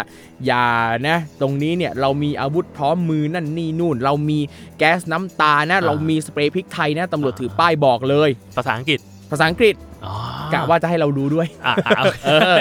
[0.46, 0.66] อย่า
[1.08, 4.40] นะ ตรงนี้เนี่ยเรามีอาวุธพร้อมมือนั่นนี่นู่น เรามี
[4.78, 9.00] แก๊สน้ำตานะ เรามีสเปรย์พริกไทยนะตำรวจถือป้ายบอกเลย ภาษาอังกฤษ
[9.32, 10.14] ภาษาอังกฤษอ๋อ
[10.54, 12.58] กะว่าจะให้เราดูด้วยอะอะโอเคเออ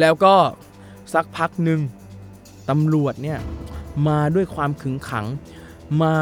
[0.00, 0.34] แล้วก็
[1.14, 1.80] สักพักหนึ่ง
[2.70, 3.38] ตำรวจเนี่ย
[4.08, 5.26] มาด้วยความขึงขัง
[6.02, 6.16] มา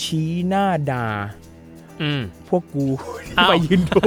[0.00, 1.06] ชี้หน้าด่า
[2.02, 2.86] อืม พวกกู
[3.38, 4.00] อ้าว ไปยืนดู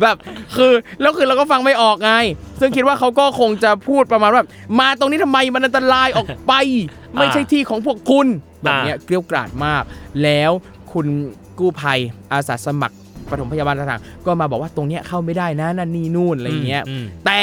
[0.00, 0.16] แบบ
[0.56, 2.12] คือแล้วคือเราก็ฟังไม่ออกไง
[2.60, 4.42] ซึ่งคิดว่าเขาก็คงจะพูดประมาณว่า
[4.80, 6.52] มาตรงนี้ทำไมมันอันตรายออกไป
[7.14, 8.26] ไม่ใช่ที่ของพวกคุณ
[8.62, 9.82] แบบเนี้ยเกลียวกราดมาก
[10.22, 10.50] แล้ว
[10.92, 11.06] คุณ
[11.58, 11.98] กู้ภัย
[12.32, 12.96] อาสาสมัคร
[13.30, 17.40] ปฐมพยาบาลต่างๆก็มาบอกว่าตรงเนี้ยเข้าไม่ได้นะนั่นนี่นู่นอะไรอย่างเงี้ยมแต่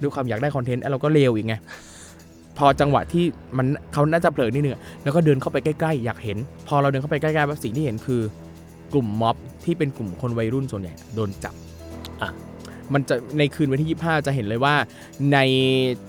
[0.00, 1.54] ด้วยความอยากได้คอนเทนต์เราก็เลวอีกไง
[2.58, 3.24] พอจังหวะที่
[3.58, 6.38] มันเขาน่าจะเผลอนิดนึงอะแล้วก็เดินเข้าไปใกล้ๆ อยากเห็น
[6.68, 8.22] พอเราเดินเข้าไปใกล้ๆแบบสิ่งที่เห็นคือ
[8.92, 11.54] กลุ่มม็อบที่เป็นกลุ่มคนวัยรุ่นส่วนใหญ่โดนจับ
[12.22, 12.30] อะ
[12.92, 14.74] มันจะในคืนวันที่ 25 จะเห็นเลยว่า
[15.32, 15.38] ใน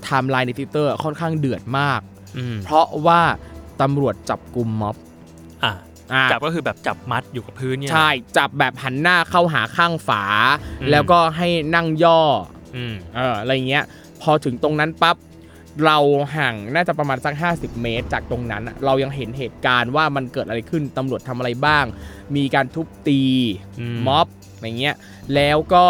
[0.03, 2.01] ไทม์ไลน์ในทวิตเตอร์ค่อนข้างเดือดมาก
[2.37, 3.21] อืมเพราะว่า
[3.81, 4.95] ตำรวจจับกลุ่มม็อบ
[5.63, 5.73] อะ
[6.13, 10.23] อะจับก็คือแบบจับมัดอยู่กับพื้นเนี่ยใช่ จับแบบหันหน้าเข้าหาข้างฝา
[10.81, 12.19] อืมแล้วก็ให้นั่งย่อ
[12.75, 13.83] อืมเอออะไรเงี้ย
[14.21, 15.15] พอถึงตรงนั้นปั๊บ
[15.85, 15.97] เรา
[16.37, 21.85] ห่างน่าจะประมาณสัก 50 เมตร จากตรงนั้นอะเรายังเห็นเหตุการณ์ว่ามันเกิดอะไรขึ้นตำรวจทำอะไรบ้าง
[22.35, 23.21] มีการทุบตี
[23.79, 24.95] อืมม็อบอะไรเงี้ย
[25.35, 25.85] แล้วก็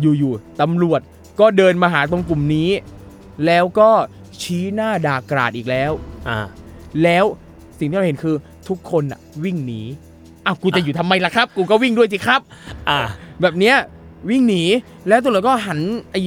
[0.00, 1.00] อยู่ๆตำรวจ
[1.40, 2.70] ก็เดินมาหาตรงกลุ่มนี้
[3.46, 3.90] แล้วก็
[4.42, 5.92] ชี้หน้าด่ากราดอีกแล้ว
[6.28, 6.38] อ่า
[7.02, 7.24] แล้ว
[7.78, 8.36] สิ่งที่เราเห็นคือ
[8.68, 9.80] ทุกคนอะวิ่งหนี
[10.46, 12.40] อ้าวกูจะอยู่ทำไมล่ะครับ กูก็วิ่งด้วยสิครับ
[12.88, 12.98] อ่า
[13.40, 13.76] แบบเนี้ย
[14.30, 14.62] วิ่งหนี
[15.08, 15.78] แล้วตำรวจก็หัน
[16.10, 16.20] ไอ้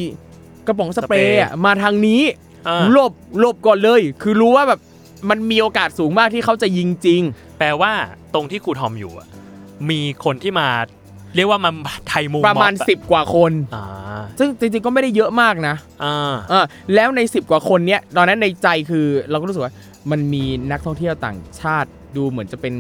[0.68, 2.53] กระป๋องสเปรย์อะมาทางนี้อ่า
[2.92, 4.80] หลบหลบก่อนเลย คือรู้ว่าแบบ
[5.30, 7.22] มันมีโอกาสสูงมากที่เขาจะยิงจริง
[7.58, 7.92] แปลว่า
[8.34, 9.28] ตรงที่ครูทอมอยู่อะ
[9.90, 10.68] มีคนที่มา
[11.36, 11.74] เรียกว่ามัน
[12.08, 13.86] ไทยมุงประมาณอบอ10 กว่าคน อ่า
[14.40, 19.74] ซึ่งจริงๆก็ไม่ได้เยอะมากนะอ่าเออแล้วใน 10 กว่าคนเนี้ยตอนนั้นในใจคือเราก็รู้สึกว่า
[20.12, 22.74] มันมีนักท่องเที่ยวต่างชาติดูเหมือนจะเป็น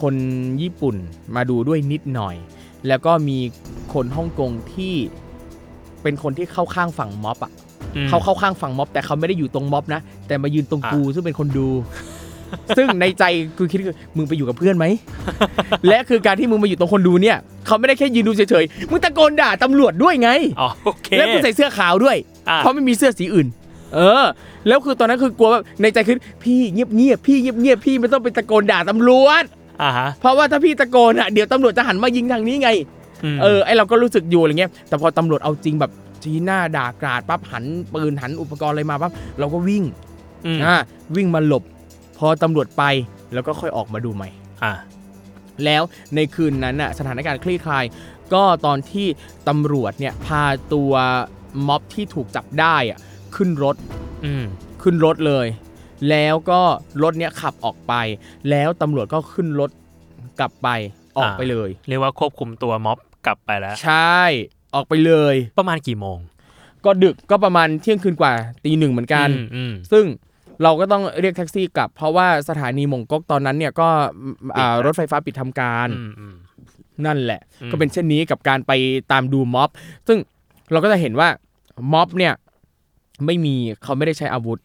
[0.00, 0.14] คน
[0.62, 0.96] ญี่ปุ่น
[1.36, 2.36] มาดูด้วยนิดหน่อย
[2.88, 3.38] แล้วก็มี
[3.94, 4.94] คนฮ่องกงที่
[6.02, 7.65] เป็นคนที่เข้าข้างฝั่งม็อบอะอืม
[8.08, 11.68] เขาเข้าข้างฝั่งม็อบ แต่เขาไม่ได้อยู่ตรงม็อบนะ แต่มายืนตรงอะกูซึ่งเป็นคนดู
[12.76, 13.24] ซึ่งในใจ
[13.58, 14.86] กูคิดคือมึงไปอยู่กับเพื่อนไหม
[15.88, 20.30] และคือการที่มึงมาอยู่ตรงคนดูเนี่ย เขาไม่ได้แค่ยืนดูเฉยๆ มึงตะโกนด่าตำรวจด้วยไง
[20.60, 22.16] อ๋อโอเคแล้วมึงใส่เสื้อขาวด้วย
[22.48, 23.46] อะเพราะไม่มีเสื้อสีอื่น
[23.94, 24.24] เออ
[24.68, 29.44] แล้วคือตอนนั้นคือกลัวแบบในใจคือพี่เงียบเงียบๆพี่เงียบเงียบๆพี่ไม่ต้องไปตะโกนด่าตำรวจ
[29.82, 32.70] อ่าฮะเพราะว่าถ้าพี่ตะโกนอะเดี๋ยวตำรวจจะหันมายิงทางนี้ไง
[33.34, 35.90] มเออไอเราก็รู้สึกอยู่อะไรเงี้ยแต่พอตำรวจเอาจริงแบบ
[36.22, 39.84] ชี้หน้าด่ากราดปั๊บหันปืนหันอุปกรณ์อะไรมาปั๊บเราก็วิ่ง
[40.56, 40.76] มอ่า
[41.16, 41.64] วิ่งมาหลบ
[42.18, 42.82] พอตำรวจไป
[43.34, 44.28] แล้วก็ค่อยออกมาดูใหม่
[44.62, 44.72] อ่า
[45.64, 45.82] แล้ว
[46.14, 47.84] ในคืนนั้นน่ะสถานการณ์คลี่คลาย
[48.34, 49.06] ก็ตอนที่
[49.48, 50.92] ตำรวจเนี่ยพาตัว
[51.68, 52.98] ม็อบที่ถูกจับได้อะ
[53.36, 53.76] ขึ้นรถ
[54.24, 54.44] อืม
[54.82, 55.46] ขึ้นรถเลย
[56.10, 56.60] แล้วก็
[57.02, 57.94] รถเนี้ยขับออกไป
[58.50, 59.70] แล้วตำรวจก็ขึ้นรถ
[60.40, 60.68] กลับไป
[61.18, 64.20] ออกไปเลย เรียกว่าควบคุมตัวม็อบกลับไปแล้ว ใช่
[64.76, 66.18] ออกไปเลย ประมาณกี่โมง
[66.84, 68.32] ก็ดึกก็ประมาณเที่ยงคืนกว่า
[68.64, 70.04] ตีหนึ่งเหมือนกัน อืมอืมซึ่ง
[70.62, 73.88] เราก็ต้องเรียกแท็กซี่กลับ เพราะว่าสถานีมงก๊กตอนนั้นเนี่ยก็
[74.56, 76.34] อ่าปิดแล้วรถไฟฟ้าปิดทำการ อืมอืม
[77.06, 78.72] นั่นแหละ อืม ก็เป็นเช่นนี้กับการไป
[79.12, 79.70] ตามดูม็อบ
[80.08, 80.18] ซึ่ง
[80.72, 81.28] เราก็จะเห็นว่า
[81.92, 82.34] ม็อบเนี่ย
[83.26, 84.58] ไม่มีเขาไม่ได้ใช้อาวุธ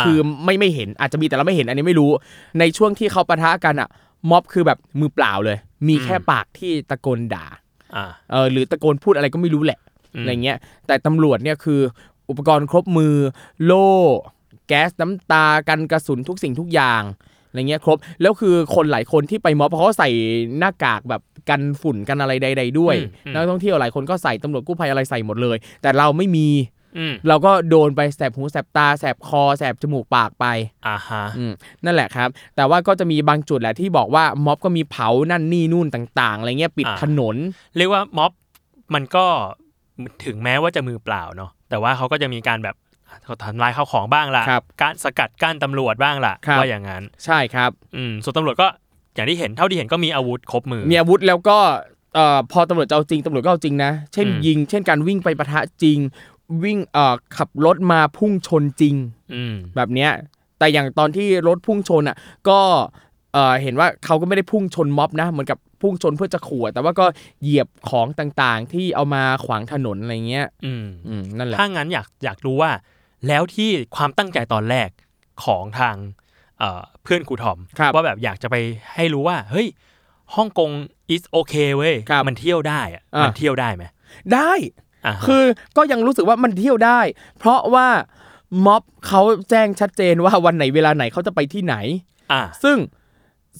[0.00, 2.10] คือไม่ไม่เห็นอาจจะมีแต่เราไม่เห็นอันนี้ไม่รู้
[2.58, 3.88] ในช่วงที่เขาปะทะกันอะ
[4.30, 7.63] ม็อบคือแบบมือเปล่าเลย มีแค่ปากที่ตะโกนด่าอ่า
[8.30, 9.78] เออหรือตะโกนพูดอะไรก็ไม่รู้แหละ
[10.14, 11.80] อืมอะไรเงี้ยแต่ตำรวจเนี่ยคือ
[12.30, 13.14] อุปกรณ์ครบมือ
[13.64, 13.88] โล่
[14.68, 17.02] แก๊สน้ำตากันกระสุนทุกสิ่งทุกอย่าง
[17.48, 20.10] อะไรเงี้ยครบแล้วคือคนหลายคนที่ไปม็อบเพราะเขาใส่
[20.58, 26.83] หน้ากากแบบกันฝุ่นกันอะไรใด ๆ ด้วยอืมอืมนักท่องเที่ยวหลายคนก็ใส่ตำรวจกู้ภัยอะไรใส่หมดเลย แต่เราไม่มีอืม
[27.28, 30.46] เราก็โดนไปแสบหูแสบตาแสบคอแสบจมูกปากไป
[30.86, 31.52] อ่าฮะอืม
[31.84, 37.36] นั่นแหละครับ แต่ว่าก็จะมีบางจุดแหละที่บอกว่าม็อบก็มีเผานั่นนี่นู่นต่างๆอะไรเงี้ยปิดอ่าถนน
[37.76, 38.32] เรียกว่าม็อบ
[38.94, 39.24] มันก็
[40.24, 42.76] ถึงแม้ว่าจะมือเปล่าเนาะแต่ว่าเขาก็จะมีการแบบ
[43.44, 48.66] ทำลายข้าวของบ้างล่ะครับการสกัดกั้นตำรวจบ้างล่ะครับว่าอย่างนั้น ใช่ครับ อืมส่วนตำรวจก็
[49.14, 51.58] อย่างที่เห็นเท่าที่เห็นก็มีอาวุธครบมือ มีอาวุธแล้วก็
[52.14, 55.98] เอ่อพอตำรวจจะเอาจริงตำรวจก็เอาจริงนะ เช่นอืมยิง เช่นการวิ่งไปปะทะจริง
[56.64, 58.94] วิ่งเอ่อขับรถมาพุ่งชนจริง
[59.34, 60.10] อืมแบบเนี้ย
[60.58, 62.16] แต่อย่างตอนที่รถพุ่งชนอะ
[62.48, 62.60] ก็
[63.32, 67.06] เอ่อเห็นว่าเขาก็ไม่ได้พุ่งชนม็อบนะเหมือนกับพุ่งชนเพื่อจะขู่อะแต่ว่าก็
[67.42, 72.70] เหยียบของต่างๆ ที่เอามาขวางถนนอะไรเงี้ย อืมอืมนั่นแหละถ้างั้นอยากอยากรู้ว่า
[73.28, 74.88] แล้วที่ความตั้งใจตอนแรก
[75.44, 75.96] ของทาง
[76.58, 78.56] เอ่อเพื่อนครูทอมครับว่าแบบอยากจะไป
[78.94, 79.68] ให้รู้ว่า เฮ้ย
[80.34, 80.70] ฮ่องกง
[81.14, 83.84] is okay เว้ยครับมันเที่ยวได้อะอะมันเที่ยวได้ไหม
[84.34, 84.83] ได้อ่าฮะ
[85.26, 85.44] คือ
[85.76, 87.00] ก็ยังรู้สึกว่ามันเที่ยวได้
[87.38, 87.88] เพราะว่า
[88.66, 91.74] ม็อบเขาแจ้งชัดเจนว่าวันไหนเวลาไหนเขาจะไปที่ไหน
[92.32, 92.76] อ่าซึ่ง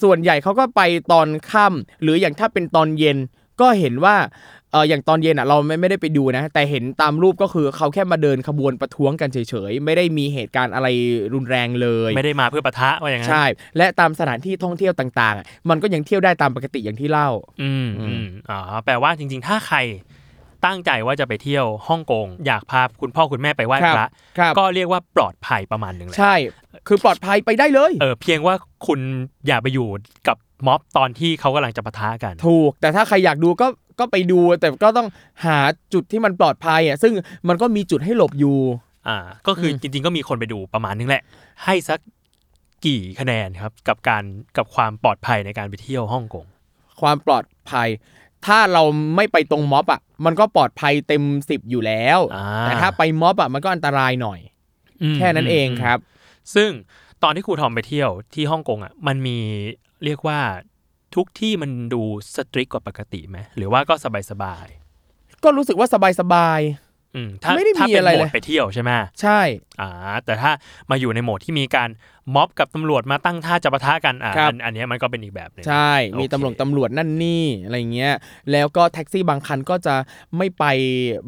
[0.03, 3.19] ส่วนใหญ่เขาก็ไปตอนค่ำหรืออย่างถ้าเป็นตอนเย็น
[3.61, 4.17] ก็เห็นว่า
[4.73, 10.89] เอออย่างตอนเย็นอะเราไม่ไม่ได้ไปดูนะ แต่เห็นตามรูปก็คือเขาแค่มาเดินขบวนประท้วงกันเฉยๆ ไม่ได้มีเหตุการณ์อะไร
[11.35, 13.45] รุนแรงเลย ไม่ได้มาเพื่อปะทะว่าอย่างนั้นใช่
[13.77, 17.29] และตามสถานที่ท่องเที่ยวต่างๆอะมันก็ยังเที่ยวได้ตามปกติอย่างที่เล่า
[17.63, 19.79] อืมอือืมมอ๋อแปลว่าจริง ๆ ถ้าใคร
[20.67, 26.35] ตั้งใจว่าจะไปเที่ยวฮ่องกงอยากพาคุณพ่อคุณแม่ไปไหว้ครับพระครับก็เรียกว่าปลอดภัยประมาณหนึ่งแหละใช่
[26.89, 28.55] คือปลอดภัยไปได้เลยเออเพียงว่า
[28.87, 29.01] คุณ
[29.47, 29.89] อย่าไปอยู่
[30.29, 33.67] กับม็อบตอนที่เขากำลังจะปะทะกัน ถูก แต่ถ้าใครอยากดูก็
[34.01, 35.09] ก็ไปดูแต่ก็ต้อง
[35.45, 35.59] หา
[35.93, 37.13] จุดที่มันปลอดภัยอะซึ่ง
[37.49, 38.59] มันก็มีจุดให้หลบอยู่
[39.09, 41.23] อ่าก็คืออมจริง ๆ ก็มีคนไปดูประมาณนึงแหละ
[41.65, 41.99] ให้สัก
[42.85, 44.25] กี่คะแนนครับกับการ
[44.57, 46.47] กับความปลอดภัยในการไปเที่ยวฮ่องกง
[47.01, 47.89] ความปลอดภัย
[48.47, 48.83] ถ้าเรา
[49.17, 54.41] ไม่ไปตรงม็อบอะมันก็ปลอดภัยเต็มสิบอยู่แล้วอ่าแต่ถ้าไปม็อบอะมันก็อันตรายหน่อย
[55.03, 55.99] อืมแค่นั้นเองครับ
[56.55, 56.71] ซึ่ง
[57.23, 59.39] ตอนที่ครูทอมไปเที่ยวที่ฮ่องกงอะมันมี
[60.05, 60.41] เรียกว่า
[61.15, 62.03] ทุกที่มันดู
[62.35, 64.67] สตริกกว่าปกติไหมหรือว่าก็สบายสบาย
[65.45, 66.84] ก็รู้สึกว่าสบายสบายๆอืม
[67.43, 69.41] ถ้าไม่ได้มีถ้าเป็นอะไรโหมเลดยไปเที่ยวใช่ไหมๆใช่
[69.81, 69.91] อ่า
[70.25, 70.51] แต่ถ้า
[70.91, 71.89] มาอยู่ในโหมดที่มีการ
[72.35, 78.15] ม็อบกับตำรวจมาตั้งท่าจะปะทะกันอ่าครับอันอันเนี้ยมันก็เป็นอีกแบบหนึงใช่ มีโอเคตำรวจตำรวจนั่นนี่อะไรเงี้ย
[78.53, 79.95] แล้วก็แท็กซี่บางคันก็จะ
[80.37, 80.65] ไม่ไป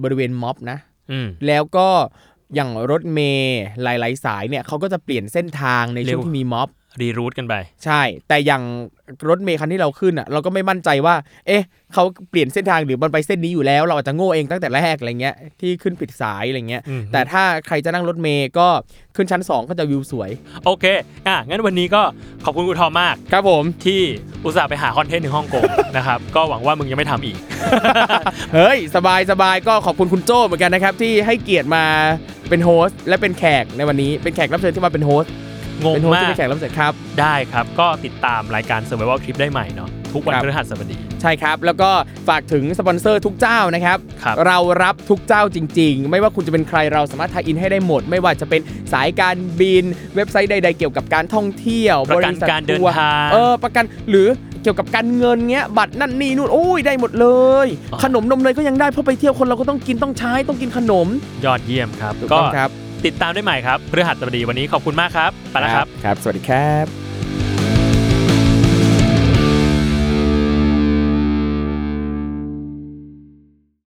[0.03, 0.79] บริเวณม็อบนะ
[1.11, 1.89] อืมแล้วก็
[2.55, 6.69] อย่างรถเมย์หลาย ๆ สายเนี่ยเขาก็จะเปลี่ยนเส้นทางในช่วงเร็วที่มีม็อบ
[7.01, 7.55] รีรูทกันไป
[7.85, 8.63] ใช่ แต่อย่าง
[9.29, 11.15] รถเมย์คันที่เราขึ้นอะเราก็ไม่มั่นใจว่า
[11.47, 11.63] เอ๊ะ
[11.95, 18.69] เขาเปลี่ยนเส้นทางหรือมันไปเส้นนี้อยู่แล้ว เราอาจจะโง่เองตั้งแต่แรกอะไรเงี้ยที่ขึ้นผิดสายอะไรเงี้ยอืมแต่ถ้าใครจะนั่งรถเมย์ก็
[19.17, 20.31] ขึ้นชั้น 2 ก็จะวิวสวย
[20.65, 20.85] โอเค
[21.27, 22.03] อะงั้นวันนี้ก็
[22.45, 24.01] ขอบคุณครูทอมมาก ครับผมที่
[24.45, 25.65] อุตส่าห์ไปหา content ถึงฮ่องกง
[25.97, 27.37] นะครับก็หวังว่ามึงจะไม่ทำอีก
[28.55, 31.85] เฮ้ย สบายสบายก็ขอบคุณคุณโจ้เหมือนกันนะครับที่ให้เกียรติมา
[32.49, 35.33] เป็น host และเป็นแขกในวันนี้เป็นแขกรับเชิญที่มาเป็น host
[35.85, 41.91] งงเป็น host ที่กเป็นแขกรับเชิญครับ ได้ครับ ก็ติดตามรายการ Survival Trip ได้ใหม่เนาะทุกวันครับ พฤหัสบดี ใช่ครับ แล้วก็
[42.29, 48.61] ฝากถึงสปอนเซอร์ทุกเจ้านะครับ ครับ เรารับทุกเจ้าจริง ๆ ไม่ว่าคุณจะเป็นใครเราสามารถ tie-in ให้ได้หมด ไม่ว่าจะเป็น
[48.93, 54.29] สายการบิน เว็บไซต์ใด ๆ เกี่ยวกับการท่องเที่ยวประกันบษัทการเดินทัวทาง เออประกันหรือ
[54.63, 57.29] เกี่ยวกับการเงินเงี้ย บัตรนั่นนี่นู่นโอ้ยได้หมดเล
[57.65, 61.09] ย อ๋อ ขนมนมเนยก็ยังได้เพราะไปเที่ยวคนเราก็ต้องกินต้องใช้ต้องกินขนม
[61.45, 62.71] ยอดเยี่ยมครับ ถูกก็ต้องครับ
[63.07, 67.06] ติดตามได้ใหม่ครับพฤหัสบดีวันนี้ขอบคุณมากครับไปแล้วครับ ครับ สวัสดีครับ